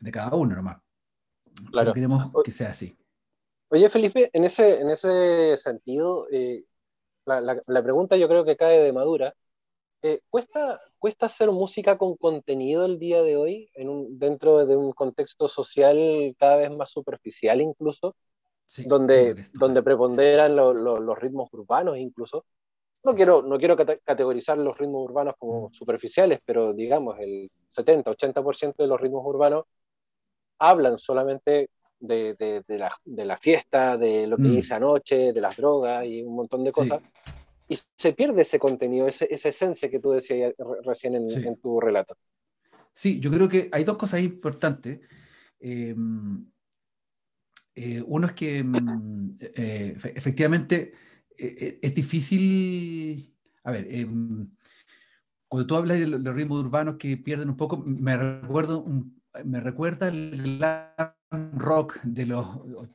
[0.00, 0.78] de cada uno nomás.
[1.70, 1.92] Claro.
[1.92, 2.96] Pero queremos que sea así.
[3.68, 6.64] Oye, Felipe, en ese, en ese sentido, eh,
[7.24, 9.34] la, pregunta yo creo que cae de madura.
[10.02, 14.76] Eh, ¿cuesta, ¿Cuesta hacer música con contenido el día de hoy, en un, dentro de
[14.76, 18.16] un contexto social cada vez más superficial incluso,
[18.86, 22.44] donde, donde preponderan los ritmos urbanos incluso?
[23.04, 25.72] No quiero, no quiero categorizar los ritmos urbanos como mm.
[25.72, 29.64] superficiales, pero digamos el 70-80% de los ritmos urbanos
[30.58, 31.68] hablan solamente
[32.02, 34.58] de, de, la, de, la, fiesta, de lo que mm.
[34.58, 37.00] hice anoche, de las drogas y un montón de cosas.
[37.68, 40.52] Y se pierde ese contenido, esa esencia que tú decías
[40.84, 42.16] recién en, tu relato.
[42.92, 45.00] Sí, yo creo que hay dos cosas importantes.
[45.60, 45.94] Eh,
[47.74, 50.92] eh, uno es que mm, eh, efectivamente
[51.38, 53.34] es difícil,
[53.64, 53.88] a ver,
[55.48, 58.84] cuando tú hablas de los ritmos urbanos que pierden un poco, me recuerdo
[59.44, 60.60] me recuerda el
[61.32, 62.46] rock de los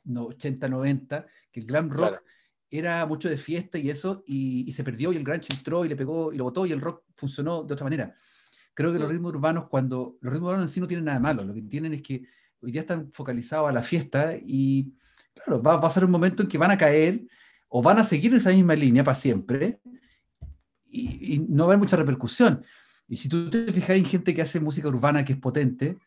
[0.05, 2.21] 80, 90, que el glam rock
[2.69, 5.95] era mucho de fiesta y eso, y, se perdió y el grunge entró y le
[5.95, 8.15] pegó y lo botó y el rock funcionó de otra manera.
[8.73, 11.43] Creo que los ritmos urbanos, cuando los ritmos urbanos en sí no tienen nada malo,
[11.43, 12.23] lo que tienen es que
[12.61, 14.93] hoy día están focalizados a la fiesta y,
[15.33, 17.25] claro, va, a ser un momento en que van a caer
[17.69, 19.79] o van a seguir en esa misma línea para siempre
[20.89, 22.63] y, no va a haber mucha repercusión.
[23.07, 25.97] Y si tú te fijas en gente que hace música urbana que es potente,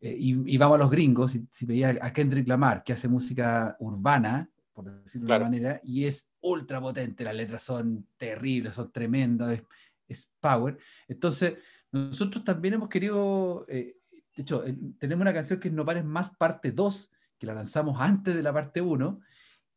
[0.00, 3.76] eh, y, vamos a los gringos, si, si veía a Kendrick Lamar, que hace música
[3.80, 8.92] urbana, por decirlo de alguna manera, y es ultra potente, las letras son terribles, son
[8.92, 9.58] tremendas,
[10.06, 10.78] es, power.
[11.08, 11.54] Entonces,
[11.90, 13.96] nosotros también hemos querido, eh,
[14.36, 14.64] de hecho,
[14.98, 18.42] tenemos una canción que es No Pares Más parte 2, que la lanzamos antes de
[18.42, 19.20] la parte 1,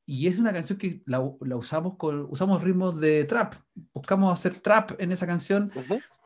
[0.06, 3.54] y es una canción que la, la, usamos con usamos ritmos de trap.
[3.94, 5.72] Buscamos hacer trap en esa canción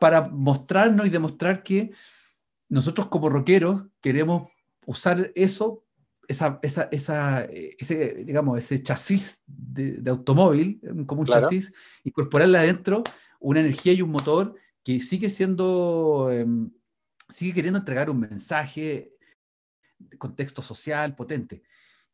[0.00, 1.92] para mostrarnos y demostrar que
[2.68, 4.50] nosotros como rockeros queremos
[4.86, 5.84] usar eso,
[6.28, 13.02] esa, esa, esa, ese, digamos, ese chasis de, automóvil, como un chasis, incorporarle adentro
[13.40, 16.70] una energía y un motor que sigue siendo, em,
[17.28, 19.12] sigue queriendo entregar un mensaje
[19.98, 21.62] de contexto social potente.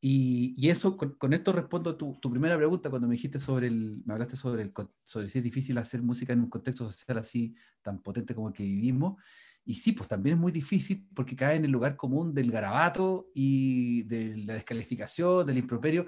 [0.01, 3.66] Y, y eso, con, esto respondo a tu, tu, primera pregunta cuando me dijiste sobre
[3.66, 4.72] el, me hablaste sobre, el,
[5.05, 8.55] sobre si es difícil hacer música en un contexto social así tan potente como el
[8.55, 9.22] que vivimos.
[9.64, 13.28] Y sí, pues también es muy difícil porque cae en el lugar común del garabato
[13.34, 16.06] y de la descalificación, del improperio.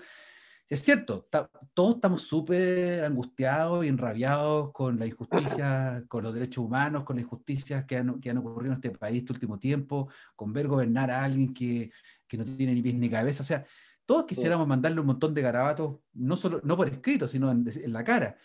[0.69, 1.29] Es cierto,
[1.75, 7.25] todos estamos súper angustiados y enrabiados con la injusticia, con los derechos humanos, con las
[7.25, 11.11] injusticias que han, que han ocurrido en este país este último tiempo, con ver gobernar
[11.11, 11.91] a alguien que,
[12.27, 13.43] que no tiene ni pies ni cabeza.
[13.43, 13.67] O sea,
[14.07, 17.93] todos quisiéramos mandarle un montón de garabatos, no, solo, no por escrito, sino en, en
[17.93, 18.39] la cara.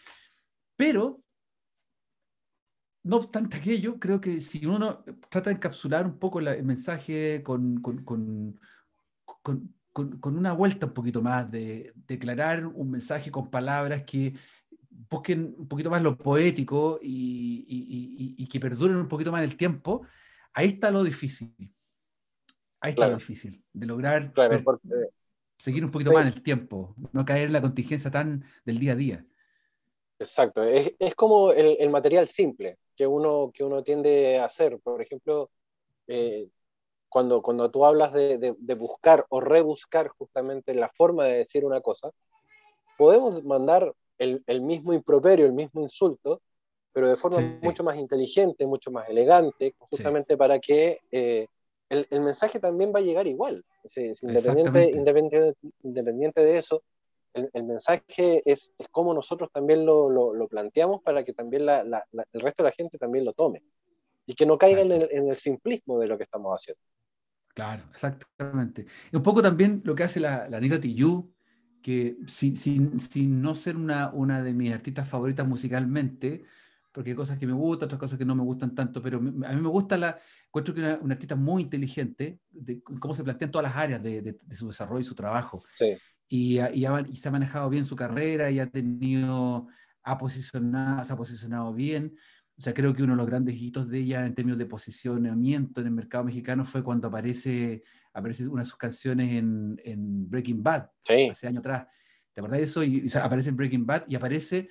[0.75, 1.21] Pero
[3.07, 7.81] no obstante aquello, creo que si uno trata de encapsular un poco el mensaje con,
[7.81, 8.59] con, con,
[9.93, 14.33] con, una vuelta un poquito más, de declarar un mensaje con palabras que
[15.09, 19.55] busquen un poquito más lo poético y, y, y, que perduren un poquito más el
[19.55, 20.05] tiempo,
[20.53, 21.55] ahí está lo difícil.
[22.81, 24.33] Ahí está lo difícil, de lograr
[25.57, 28.91] seguir un poquito más en el tiempo, no caer en la contingencia tan del día
[28.91, 29.25] a día.
[30.19, 34.79] Exacto, es, es como el, el, material simple que uno, que uno tiende a hacer.
[34.79, 35.51] Por ejemplo,
[36.07, 36.49] eh,
[37.07, 41.79] cuando, cuando tú hablas de, de, buscar o rebuscar justamente la forma de decir una
[41.79, 42.11] cosa,
[42.97, 46.41] podemos mandar el, el mismo improperio, el mismo insulto,
[46.91, 51.47] pero de forma mucho más inteligente, mucho más elegante, justamente para que eh,
[51.89, 53.63] el, el, mensaje también va a llegar igual.
[54.23, 56.81] independiente, independiente, independiente de eso,
[57.33, 62.05] el, mensaje es, es como nosotros también lo, lo, planteamos para que también la, la,
[62.31, 63.63] el resto de la gente también lo tome
[64.25, 66.81] y que no caigan en, en, el simplismo de lo que estamos haciendo.
[67.53, 68.85] Claro, exactamente.
[69.11, 71.29] Y un poco también lo que hace la, la Anita Tijoux,
[71.81, 76.43] que sin, sin, sin, no ser una, una de mis artistas favoritas musicalmente,
[76.91, 79.21] porque hay cosas que me gustan, otras cosas que no me gustan tanto, pero a
[79.21, 83.51] mí me gusta la, encuentro que es una, artista muy inteligente, de cómo se plantean
[83.51, 85.61] todas las áreas de, de, de su desarrollo y su trabajo.
[85.75, 85.95] Sí
[86.29, 89.67] y, y, se ha manejado bien su carrera y ha tenido,
[90.03, 92.15] ha posicionado, se ha posicionado bien.
[92.57, 95.81] O sea, creo que uno de los grandes hitos de ella en términos de posicionamiento
[95.81, 100.63] en el mercado mexicano fue cuando aparece, aparece una de sus canciones en, en Breaking
[100.63, 100.89] Bad,
[101.29, 101.87] hace años atrás.
[102.33, 102.83] ¿Te acordás de eso?
[102.83, 104.69] Y, aparece en Breaking Bad y aparece,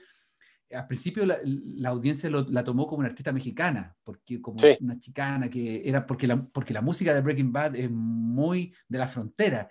[0.73, 5.49] al principio la, la audiencia la tomó como una artista mexicana, porque como una chicana
[5.49, 9.69] que era, porque la, porque la música de Breaking Bad es muy de la frontera.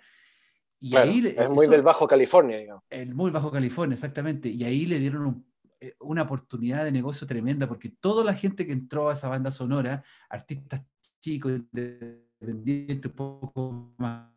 [0.78, 2.84] Y ahí, es muy del Bajo California, digamos.
[2.90, 4.48] El muy Bajo California, exactamente.
[4.48, 5.46] Y ahí le dieron un
[5.80, 9.50] eh, una oportunidad de negocio tremenda porque toda la gente que entró a esa banda
[9.50, 10.82] sonora, artistas
[11.20, 14.30] chicos, independientes, un poco más.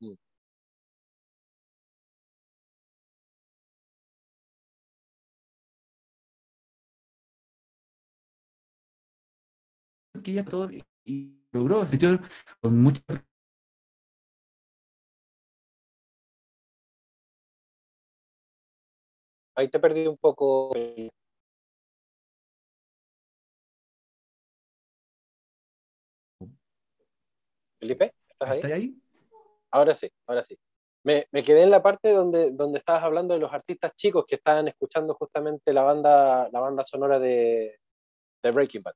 [0.00, 0.14] Mm.
[10.22, 10.68] que ya todo
[11.04, 11.86] y logró
[12.60, 13.02] con mucha
[19.58, 20.70] Ahí te perdí un poco.
[27.80, 28.72] Felipe, ¿estás ahí?
[28.72, 29.02] ahí?
[29.72, 30.56] Ahora sí, ahora sí.
[31.02, 34.68] Me, quedé en la parte donde, donde estabas hablando de los artistas chicos que estaban
[34.68, 37.80] escuchando justamente la banda, la banda sonora de,
[38.44, 38.94] de Breaking Bad.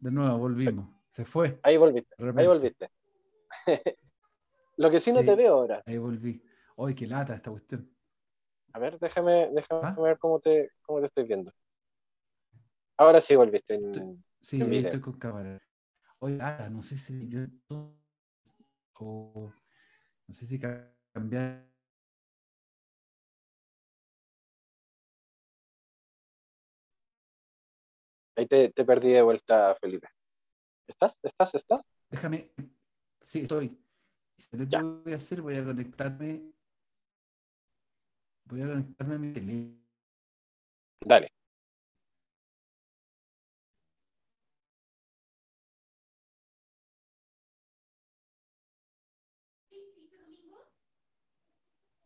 [0.00, 0.86] De nuevo, volvimos.
[1.08, 1.58] Se fue.
[1.62, 2.14] Ahí volviste.
[2.36, 2.90] Ahí volviste.
[4.76, 5.82] Lo que sí, no te veo ahora.
[5.86, 6.42] Ahí volví.
[6.76, 7.88] ¡Ay, qué lata esta cuestión!
[8.72, 9.96] A ver, déjame, déjame ¿Ah?
[9.96, 11.52] ver cómo te, cómo te estoy viendo.
[12.96, 13.74] Ahora sí volviste.
[13.74, 15.60] En, sí, estoy con cámara.
[16.18, 17.40] Oye, ah, no sé si yo.
[18.98, 19.52] O,
[20.26, 21.68] no sé si cambiar.
[28.36, 30.08] Ahí te, te perdí de vuelta, Felipe.
[30.88, 31.16] ¿Estás?
[31.22, 31.54] ¿Estás?
[31.54, 31.82] ¿Estás?
[32.10, 32.50] Déjame.
[33.20, 33.83] Sí, estoy.
[34.52, 36.52] Lo que voy a hacer, voy a conectarme.
[38.46, 39.84] Voy a conectarme a mi teléfono.
[41.00, 41.32] Dale.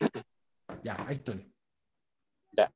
[0.84, 1.50] Ya, ahí estoy.
[2.52, 2.72] Ya,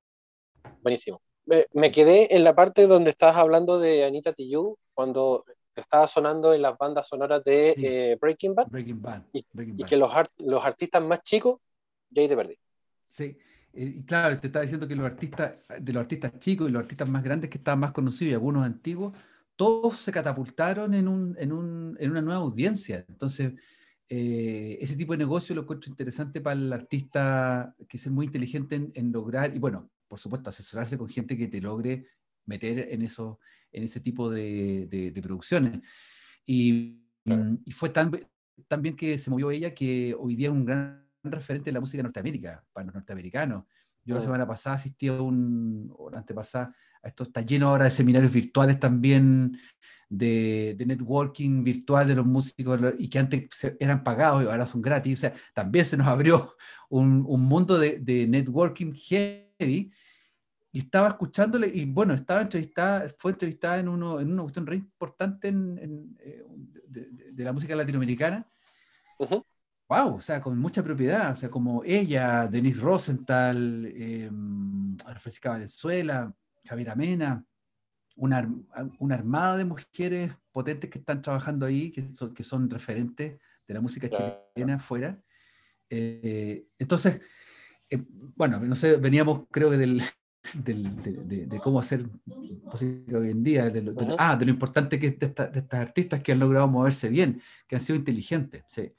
[0.83, 1.23] buenísimo.
[1.45, 5.45] Me, quedé en la parte donde estabas hablando de Anita Tijoux, cuando
[5.81, 8.69] estaba sonando en las bandas sonoras de eh, Breaking Bad.
[8.69, 9.23] Breaking Bad.
[9.33, 9.45] Y,
[9.85, 11.61] que los, los artistas más chicos,
[12.11, 12.59] ya ahí te perdí.
[13.09, 13.37] Sí,
[13.73, 16.83] eh, y claro, te estaba diciendo que los artistas, de los artistas chicos y los
[16.83, 19.17] artistas más grandes que estaban más conocidos y algunos antiguos,
[19.57, 23.05] todos se catapultaron en, un, en, un, en una nueva audiencia.
[23.09, 23.53] Entonces,
[24.09, 28.77] eh, ese tipo de negocio lo encuentro interesante para el artista que es muy inteligente
[28.77, 32.07] en, en, lograr, y bueno, por supuesto, asesorarse con gente que te logre
[32.45, 33.39] meter en, eso,
[33.73, 35.81] en ese tipo de, de, producciones.
[36.47, 38.11] Y, mm, y, fue tan,
[38.69, 41.81] tan bien que se movió ella que hoy día es un gran referente de la
[41.81, 43.65] música norteamérica, para los norteamericanos.
[44.05, 47.85] Yo la semana pasada asistí a un, o la antepasada, a esto está lleno ahora
[47.85, 49.57] de seminarios virtuales también,
[50.09, 53.49] de, de, networking virtual de los músicos, y que antes
[53.79, 55.19] eran pagados y ahora son gratis.
[55.19, 56.57] O sea, también se nos abrió
[56.89, 59.93] un, un mundo de, de networking heavy
[60.73, 64.77] y estaba escuchándole, y bueno, estaba entrevistada, fue entrevistada en, uno, en una cuestión re
[64.77, 66.45] importante en, eh,
[66.89, 68.47] de, la música latinoamericana.
[69.19, 74.31] Wow, o sea, con mucha propiedad, o sea, como ella, Denise Rosenthal, eh,
[75.05, 77.45] Francisca Valenzuela, Javier Amena,
[78.17, 78.51] una,
[78.99, 83.75] una, armada de mujeres potentes que están trabajando ahí, que son, que son referentes de
[83.75, 85.21] la música chilena afuera.
[85.91, 87.21] Eh, entonces,
[87.91, 90.03] eh, bueno, no sé, veníamos creo que del,
[90.55, 95.19] de, cómo hacer música hoy en día, de lo, ah, de lo importante que es
[95.19, 98.65] de, estas artistas que han logrado moverse bien, que han sido inteligentes.
[98.69, 98.93] Sí.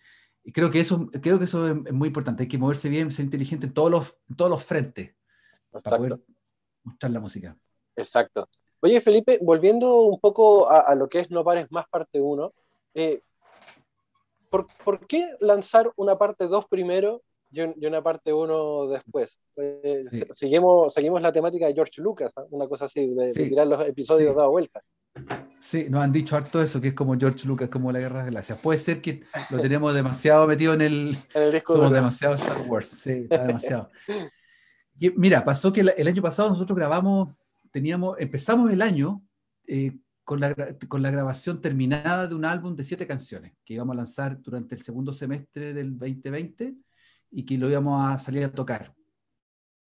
[0.44, 3.26] Y creo que eso, creo que eso es, muy importante, hay que moverse bien, ser
[3.26, 5.16] inteligente en todos los, todos los frentes
[5.72, 6.20] para poder
[6.84, 7.58] mostrar la música.
[7.96, 8.50] Exacto.
[8.82, 12.54] Oye, Felipe, volviendo un poco a, lo que es No Pares Más parte 1,
[12.96, 13.22] eh,
[14.50, 17.22] ¿por, ¿por, qué lanzar una parte 2 primero
[17.54, 19.38] y, una parte uno después.
[19.58, 20.04] Eh,
[20.34, 22.44] seguimos, seguimos la temática de George Lucas, ¿ah?
[22.50, 24.82] una cosa así, de, tirar los episodios dado vuelta.
[25.60, 28.32] Sí, nos han dicho harto eso, que es como George Lucas, como la Guerra de
[28.32, 28.60] las Galaxias.
[28.60, 31.18] Puede ser que lo tenemos demasiado metido en el...
[31.34, 33.92] En el disco somos demasiado Star Wars, sí, está demasiado.
[35.16, 37.36] mira, pasó que el, año pasado nosotros grabamos,
[37.72, 39.22] teníamos, empezamos el año
[39.68, 40.56] eh, con, la,
[40.88, 44.74] con la grabación terminada de un álbum de siete canciones que íbamos a lanzar durante
[44.74, 46.76] el segundo semestre del 2020
[47.34, 48.96] y que lo íbamos a salir a tocar.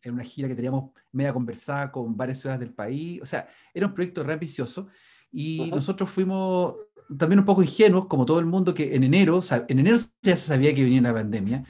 [0.02, 3.22] Era una gira que teníamos media conversada con varias ciudades del país.
[3.22, 4.88] O sea, era un proyecto re ambicioso.
[5.32, 6.76] Y nosotros fuimos
[7.18, 9.98] también un poco ingenuos, como todo el mundo, que en enero, o sea, en enero
[10.22, 11.64] ya se sabía que venía la pandemia.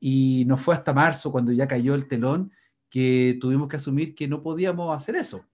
[0.00, 2.52] Y no fue hasta marzo, cuando ya cayó el telón,
[2.90, 5.46] que tuvimos que asumir que no podíamos hacer eso.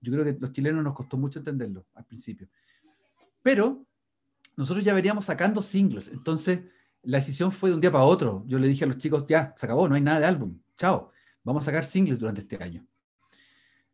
[0.00, 2.48] Yo creo que a los chilenos nos costó mucho entenderlo al principio.
[3.42, 3.84] Pero
[4.56, 6.60] nosotros ya veníamos sacando singles, entonces
[7.06, 8.44] la decisión fue de un día para otro.
[8.46, 11.12] Yo le dije a los chicos, ya, se acabó, no hay nada de álbum, chao,
[11.44, 12.86] vamos a sacar singles durante este año.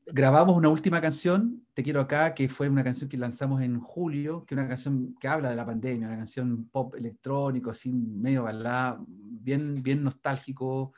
[0.07, 4.45] Grabamos una última canción, Te quiero acá, que fue una canción que lanzamos en julio,
[4.45, 8.43] que es una canción que habla de la pandemia, una canción pop electrónico, así medio
[8.43, 10.93] balada, bien, bien nostálgico,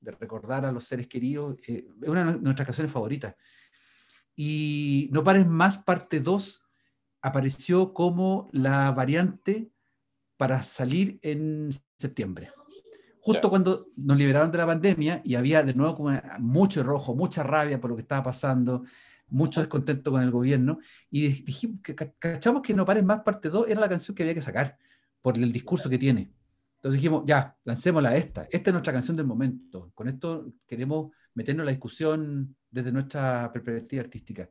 [0.00, 1.56] de recordar a los seres queridos.
[1.66, 3.34] Eh, es una de nuestras canciones favoritas.
[4.36, 6.62] Y No Pares Más, parte 2,
[7.22, 9.69] apareció como la variante
[10.40, 11.68] para salir en
[11.98, 12.50] septiembre.
[13.20, 17.42] Justo cuando nos liberaron de la pandemia y había de nuevo como mucho rojo, mucha
[17.42, 18.84] rabia por lo que estaba pasando,
[19.28, 20.78] mucho descontento con el gobierno,
[21.10, 24.32] y dijimos que cachamos que No Pares Más parte 2 era la canción que había
[24.32, 24.78] que sacar
[25.20, 26.32] por el discurso que tiene.
[26.76, 28.48] Entonces dijimos, ya, lancémosla esta.
[28.50, 29.92] Esta es nuestra canción del momento.
[29.94, 34.48] Con esto queremos meternos en la discusión desde nuestra perspectiva artística.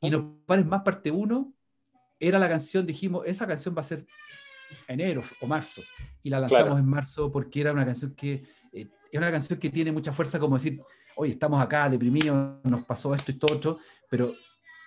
[0.00, 1.54] Y No Pares Más parte 1
[2.18, 4.04] era la canción, dijimos, esa canción va a ser
[4.88, 5.82] enero o marzo.
[6.22, 9.70] Y la lanzamos en marzo porque era una canción que eh, es una canción que
[9.70, 10.80] tiene mucha fuerza, como decir,
[11.16, 13.78] oye, estamos acá deprimidos, nos pasó esto y todo otro,
[14.08, 14.32] pero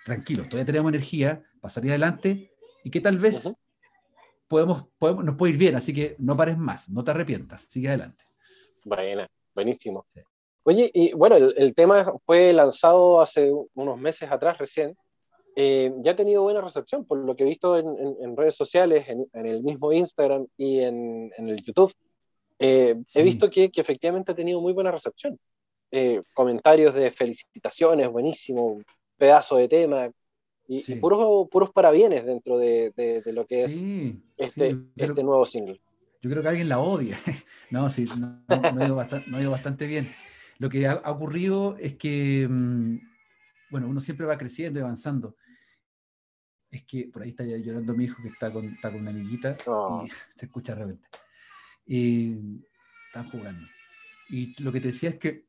[0.04, 2.52] tranquilos, todavía tenemos energía para salir adelante
[2.84, 3.52] y que tal vez
[4.48, 7.88] podemos, podemos, nos puede ir bien, así que no pares más, no te arrepientas, sigue
[7.88, 8.24] adelante.
[8.84, 10.06] Buena, buenísimo.
[10.62, 14.96] Oye, y bueno, el, tema fue lanzado hace unos meses atrás recién.
[15.58, 19.26] Eh, ya ha tenido buena recepción, por lo que he visto en, redes sociales, en,
[19.32, 21.92] el mismo Instagram y en, el YouTube.
[22.58, 25.38] Eh, he visto que, efectivamente ha tenido muy buena recepción.
[25.90, 28.82] Eh, comentarios de felicitaciones, buenísimo,
[29.16, 30.10] pedazo de tema,
[30.68, 33.80] y, puros, puros parabienes dentro de, de, lo que es
[34.36, 35.80] este, este nuevo single.
[36.20, 37.16] Yo creo que alguien la odia.
[37.70, 40.10] no, sí, no, no, ido bastante, no bastante bien.
[40.58, 42.98] Lo que ha, ocurrido es que, mm,
[43.70, 45.36] bueno, uno siempre va creciendo y avanzando.
[46.76, 49.40] Es que por ahí está llorando mi hijo que está con, está con una y
[49.66, 50.06] oh.
[50.36, 51.08] se escucha de repente.
[51.86, 52.36] Y
[53.06, 53.66] están jugando.
[54.28, 55.46] Y lo que te decía es que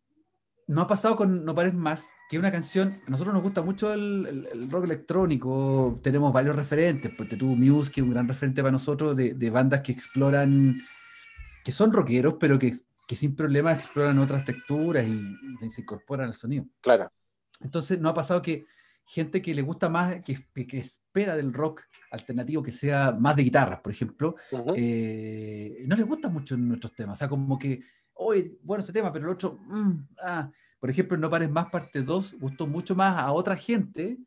[0.67, 3.93] no ha pasado con No Pares Más, que una canción, a nosotros nos gusta mucho
[3.93, 8.61] el, rock electrónico, tenemos varios referentes, pues te tuvo Muse, que es un gran referente
[8.61, 10.81] para nosotros, de, de bandas que exploran,
[11.63, 12.73] que son rockeros, pero que
[13.07, 15.37] que sin problema exploran otras texturas y,
[15.69, 16.65] se incorporan al sonido.
[16.81, 17.09] Claro.
[17.61, 18.65] Entonces, no ha pasado que
[19.07, 21.81] gente que le gusta más, que, que espera del rock
[22.11, 24.35] alternativo que sea más de guitarras, por ejemplo,
[24.75, 27.17] eh, no les gusta mucho nuestros temas.
[27.17, 27.81] O sea, como que,
[28.15, 30.51] hoy, bueno, este tema, pero el otro, mm, ah.
[30.77, 34.17] por ejemplo, No Pares Más, parte 2, gustó mucho más a otra gente,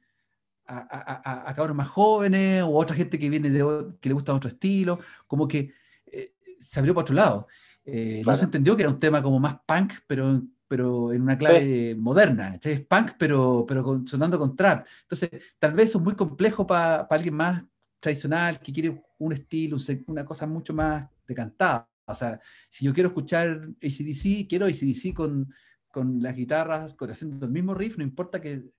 [0.65, 4.15] a, a, a, cabros más jóvenes, o a otra gente que viene de, que le
[4.15, 5.75] gusta otro estilo, como que
[6.07, 7.47] eh, se abrió para otro lado.
[7.85, 10.41] Eh, no se entendió que era un tema como más punk, pero,
[10.71, 12.57] pero en una clave moderna.
[12.63, 14.87] Es punk, pero, pero sonando con trap.
[15.03, 15.29] Entonces,
[15.59, 17.65] tal vez eso es muy complejo para alguien más
[17.99, 21.91] tradicional, que quiere un estilo, una cosa mucho más decantada.
[22.05, 22.39] O sea,
[22.69, 25.53] si yo quiero escuchar ACDC, quiero ACDC con,
[25.91, 28.71] con las guitarras, con, haciendo el mismo riff, no importa que...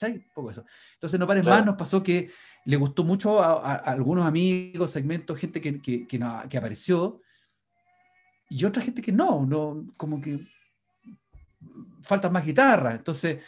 [0.00, 0.22] ¿sabes?
[0.34, 0.64] Poco eso.
[0.94, 2.28] Entonces, no pares más, nos pasó que
[2.64, 6.18] le gustó mucho a, algunos amigos, segmentos, gente que, que, que,
[6.50, 7.20] que apareció,
[8.48, 10.40] y otra gente que no, no como que
[12.02, 12.92] falta más guitarra.
[12.92, 13.38] Entonces,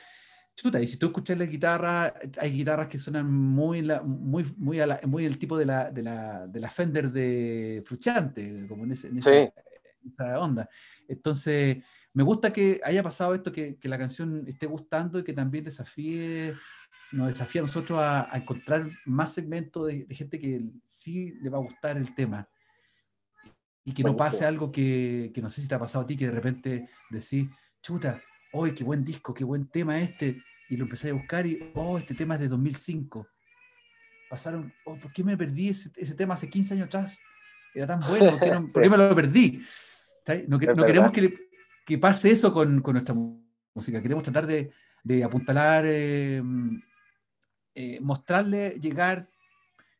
[0.54, 5.24] chuta, y si tú escuchas la guitarra, hay guitarras que suenan muy, muy, muy, muy
[5.24, 10.40] el tipo de la, de la, de la Fender de Fruchante, como en, ese, esa
[10.40, 10.68] onda.
[11.06, 11.78] Entonces,
[12.12, 15.64] me gusta que haya pasado esto, que, que, la canción esté gustando y que también
[15.64, 16.54] desafíe,
[17.12, 21.58] nos desafíe a nosotros a, encontrar más segmentos de, de, gente que sí le va
[21.58, 22.48] a gustar el tema
[23.88, 26.14] y que no pase algo que, que, no sé si te ha pasado a ti,
[26.14, 27.48] que de repente decís,
[27.82, 28.22] chuta,
[28.52, 31.98] hoy qué buen disco, qué buen tema este, y lo empecé a buscar y, oh,
[31.98, 33.26] este tema es de 2005.
[34.28, 37.18] Pasaron, oh, ¿por qué me perdí ese, ese tema hace 15 años atrás?
[37.74, 38.38] Era tan bueno,
[38.72, 39.62] ¿por qué, me lo perdí?
[40.46, 41.34] No, no queremos que,
[41.86, 43.14] que, pase eso con, con, nuestra
[43.74, 44.70] música, queremos tratar de,
[45.02, 46.42] de apuntalar, eh,
[47.74, 49.30] eh, mostrarle, llegar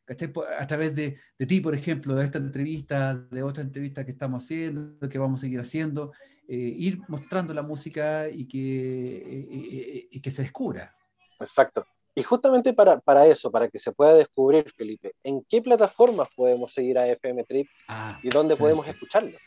[0.07, 4.43] a través de, de, ti, por ejemplo, de esta entrevista, de otra entrevista que estamos
[4.43, 6.11] haciendo, que vamos a seguir haciendo,
[6.51, 10.95] eh, ir mostrando la música y que, eh, eh, y que se descubra.
[11.39, 11.85] Exacto.
[12.15, 16.73] Y justamente para, para, eso, para que se pueda descubrir, Felipe, ¿en qué plataformas podemos
[16.73, 19.37] seguir a FM Trip ah, y dónde podemos escucharlo?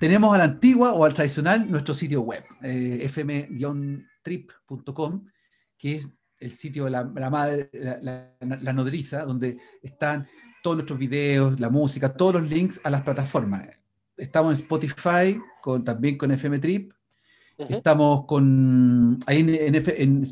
[0.00, 3.68] Tenemos a la antigua o al tradicional nuestro sitio web, fm-trip.com,
[5.78, 6.08] que es
[6.40, 10.26] el sitio de la, madre, la, nodriza, donde están
[10.60, 13.68] todos nuestros videos, la música, todos los links a las plataformas.
[14.16, 16.92] Estamos en Spotify, con, también con FM Trip,
[17.56, 20.24] Estamos con, ahí en, en,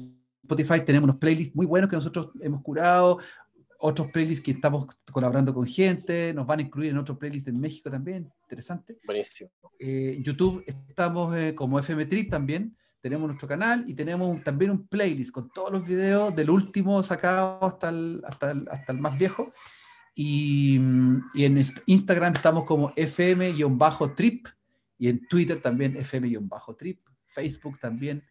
[0.42, 3.18] Spotify tenemos unos playlists muy buenos que nosotros hemos curado,
[3.78, 7.60] otros playlists que estamos colaborando con gente, nos van a incluir en otros playlists en
[7.60, 8.98] México también, interesante.
[9.06, 9.50] Buenísimo.
[9.78, 14.86] Eh, YouTube estamos eh, como FM Trip también, tenemos nuestro canal y tenemos también un
[14.86, 19.16] playlist con todos los videos del último sacado hasta el, hasta el, hasta el más
[19.16, 19.52] viejo.
[20.14, 20.78] Y,
[21.34, 24.46] y, en Instagram estamos como FM-trip
[24.98, 28.22] y en Twitter también FM-trip, Facebook también.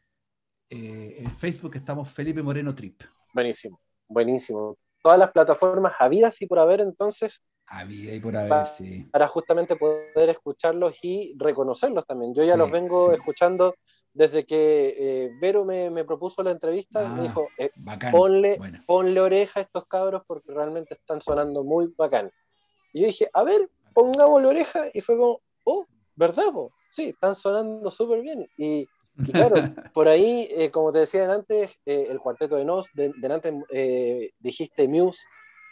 [0.69, 3.01] Eh, en Facebook estamos Felipe Moreno Trip.
[3.33, 4.77] Buenísimo, buenísimo.
[5.01, 7.43] Todas las plataformas habidas y por haber entonces.
[7.67, 9.03] Había y por haber, para, sí.
[9.11, 12.33] Para justamente poder escucharlos y reconocerlos también.
[12.33, 13.75] Yo ya los vengo escuchando
[14.13, 17.71] desde que eh, Vero me, me, propuso la entrevista, me ah, dijo, eh,
[18.11, 22.31] ponle, ponle oreja a estos cabros porque realmente están sonando muy bacán.
[22.93, 25.85] Y yo dije, a ver, pongámosle oreja, y fue como, oh,
[26.15, 26.45] ¿verdad?
[26.89, 28.49] Sí, están sonando súper bien.
[28.57, 28.85] Y,
[29.31, 29.55] claro,
[29.93, 33.53] por ahí, eh, como te decía antes, el cuarteto de Nos, de, delante
[34.39, 35.21] dijiste Muse,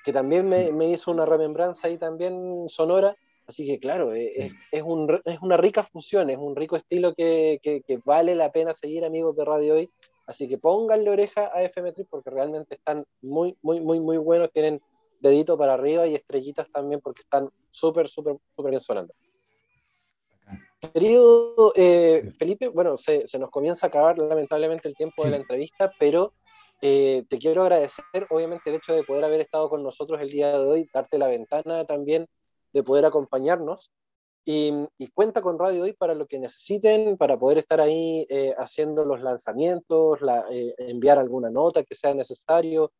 [0.05, 3.15] que también me, me hizo una remembranza ahí también sonora
[3.49, 7.59] Así que claro, eh, es, un, es, una rica fusión, es un rico estilo que,
[7.63, 9.89] que, vale la pena seguir, amigos de Radio Hoy.
[10.27, 14.51] Así que pónganle oreja a FM Trip porque realmente están muy, muy, muy, muy buenos.
[14.51, 14.79] Tienen
[15.19, 19.15] dedito para arriba y estrellitas también porque están súper, súper, súper bien sonando.
[20.93, 25.37] Querido eh, Felipe, bueno, se, se, nos comienza a acabar lamentablemente el tiempo de la
[25.37, 26.33] entrevista, pero
[26.83, 30.51] eh, te quiero agradecer, obviamente, el hecho de poder haber estado con nosotros el día
[30.51, 32.27] de hoy, darte la ventana también
[32.73, 33.91] de poder acompañarnos.
[34.45, 39.05] Y, cuenta con Radio Hoy para lo que necesiten, para poder estar ahí eh, haciendo
[39.05, 42.91] los lanzamientos, la, eh, enviar alguna nota que sea necesario.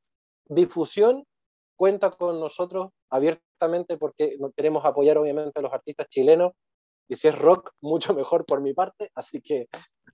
[0.46, 1.26] Difusión,
[1.76, 6.54] cuenta con nosotros abiertamente porque queremos apoyar obviamente a los artistas chilenos.
[7.08, 9.10] Y si es rock, mucho mejor por mi parte.
[9.16, 9.70] Así que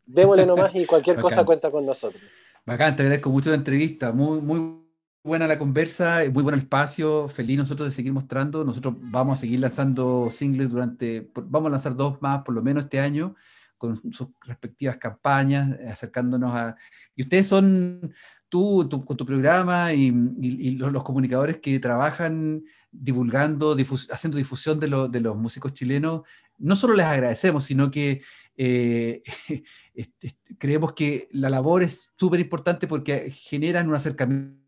[0.06, 2.22] démosle nomás y cualquier cosa cuenta con nosotros.
[2.66, 4.14] Bacán, te agradezco mucho la entrevista.
[4.14, 4.85] Muy, muy
[5.26, 8.64] buena la conversa, muy buen espacio, feliz nosotros de seguir mostrando.
[8.64, 12.84] Nosotros vamos a seguir lanzando singles durante, vamos a lanzar dos más por lo menos
[12.84, 13.36] este año,
[13.76, 16.76] con sus respectivas campañas, eh, acercándonos a...
[17.16, 18.14] Y ustedes son,
[18.50, 20.12] tú, con tu programa y,
[20.78, 23.76] los, comunicadores que trabajan divulgando,
[24.12, 26.22] haciendo difusión de, de, los músicos chilenos,
[26.60, 28.22] no solo les agradecemos, sino que
[28.58, 29.24] eh,
[30.60, 34.65] creemos que la labor es súper importante porque generan un acercamiento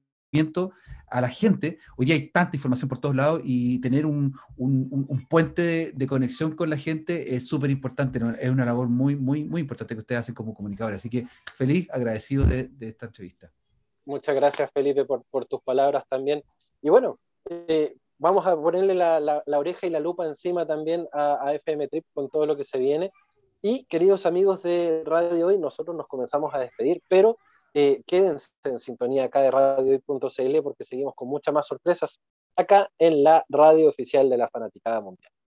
[1.09, 1.79] a la gente.
[1.97, 4.37] Hoy hay tanta información por todos lados y tener un,
[5.29, 8.19] puente de, conexión con la gente es súper importante.
[8.39, 10.97] Es una labor muy, muy, muy importante que ustedes hacen como comunicadores.
[10.97, 11.25] Así que
[11.55, 13.51] feliz, agradecido de, esta entrevista.
[14.05, 16.43] Muchas gracias, Felipe, por, tus palabras también.
[16.81, 21.53] Y bueno, eh, vamos a ponerle la, oreja y la lupa encima también a, a
[21.55, 23.11] FM Trip con todo lo que se viene.
[23.61, 27.37] Y queridos amigos de Radio Hoy, nosotros nos comenzamos a despedir, pero
[27.79, 32.19] eh, quédense en sintonía acá de radiohoy.cl porque seguimos con muchas más sorpresas
[32.55, 35.31] acá en la radio oficial de la Fanaticada Mundial.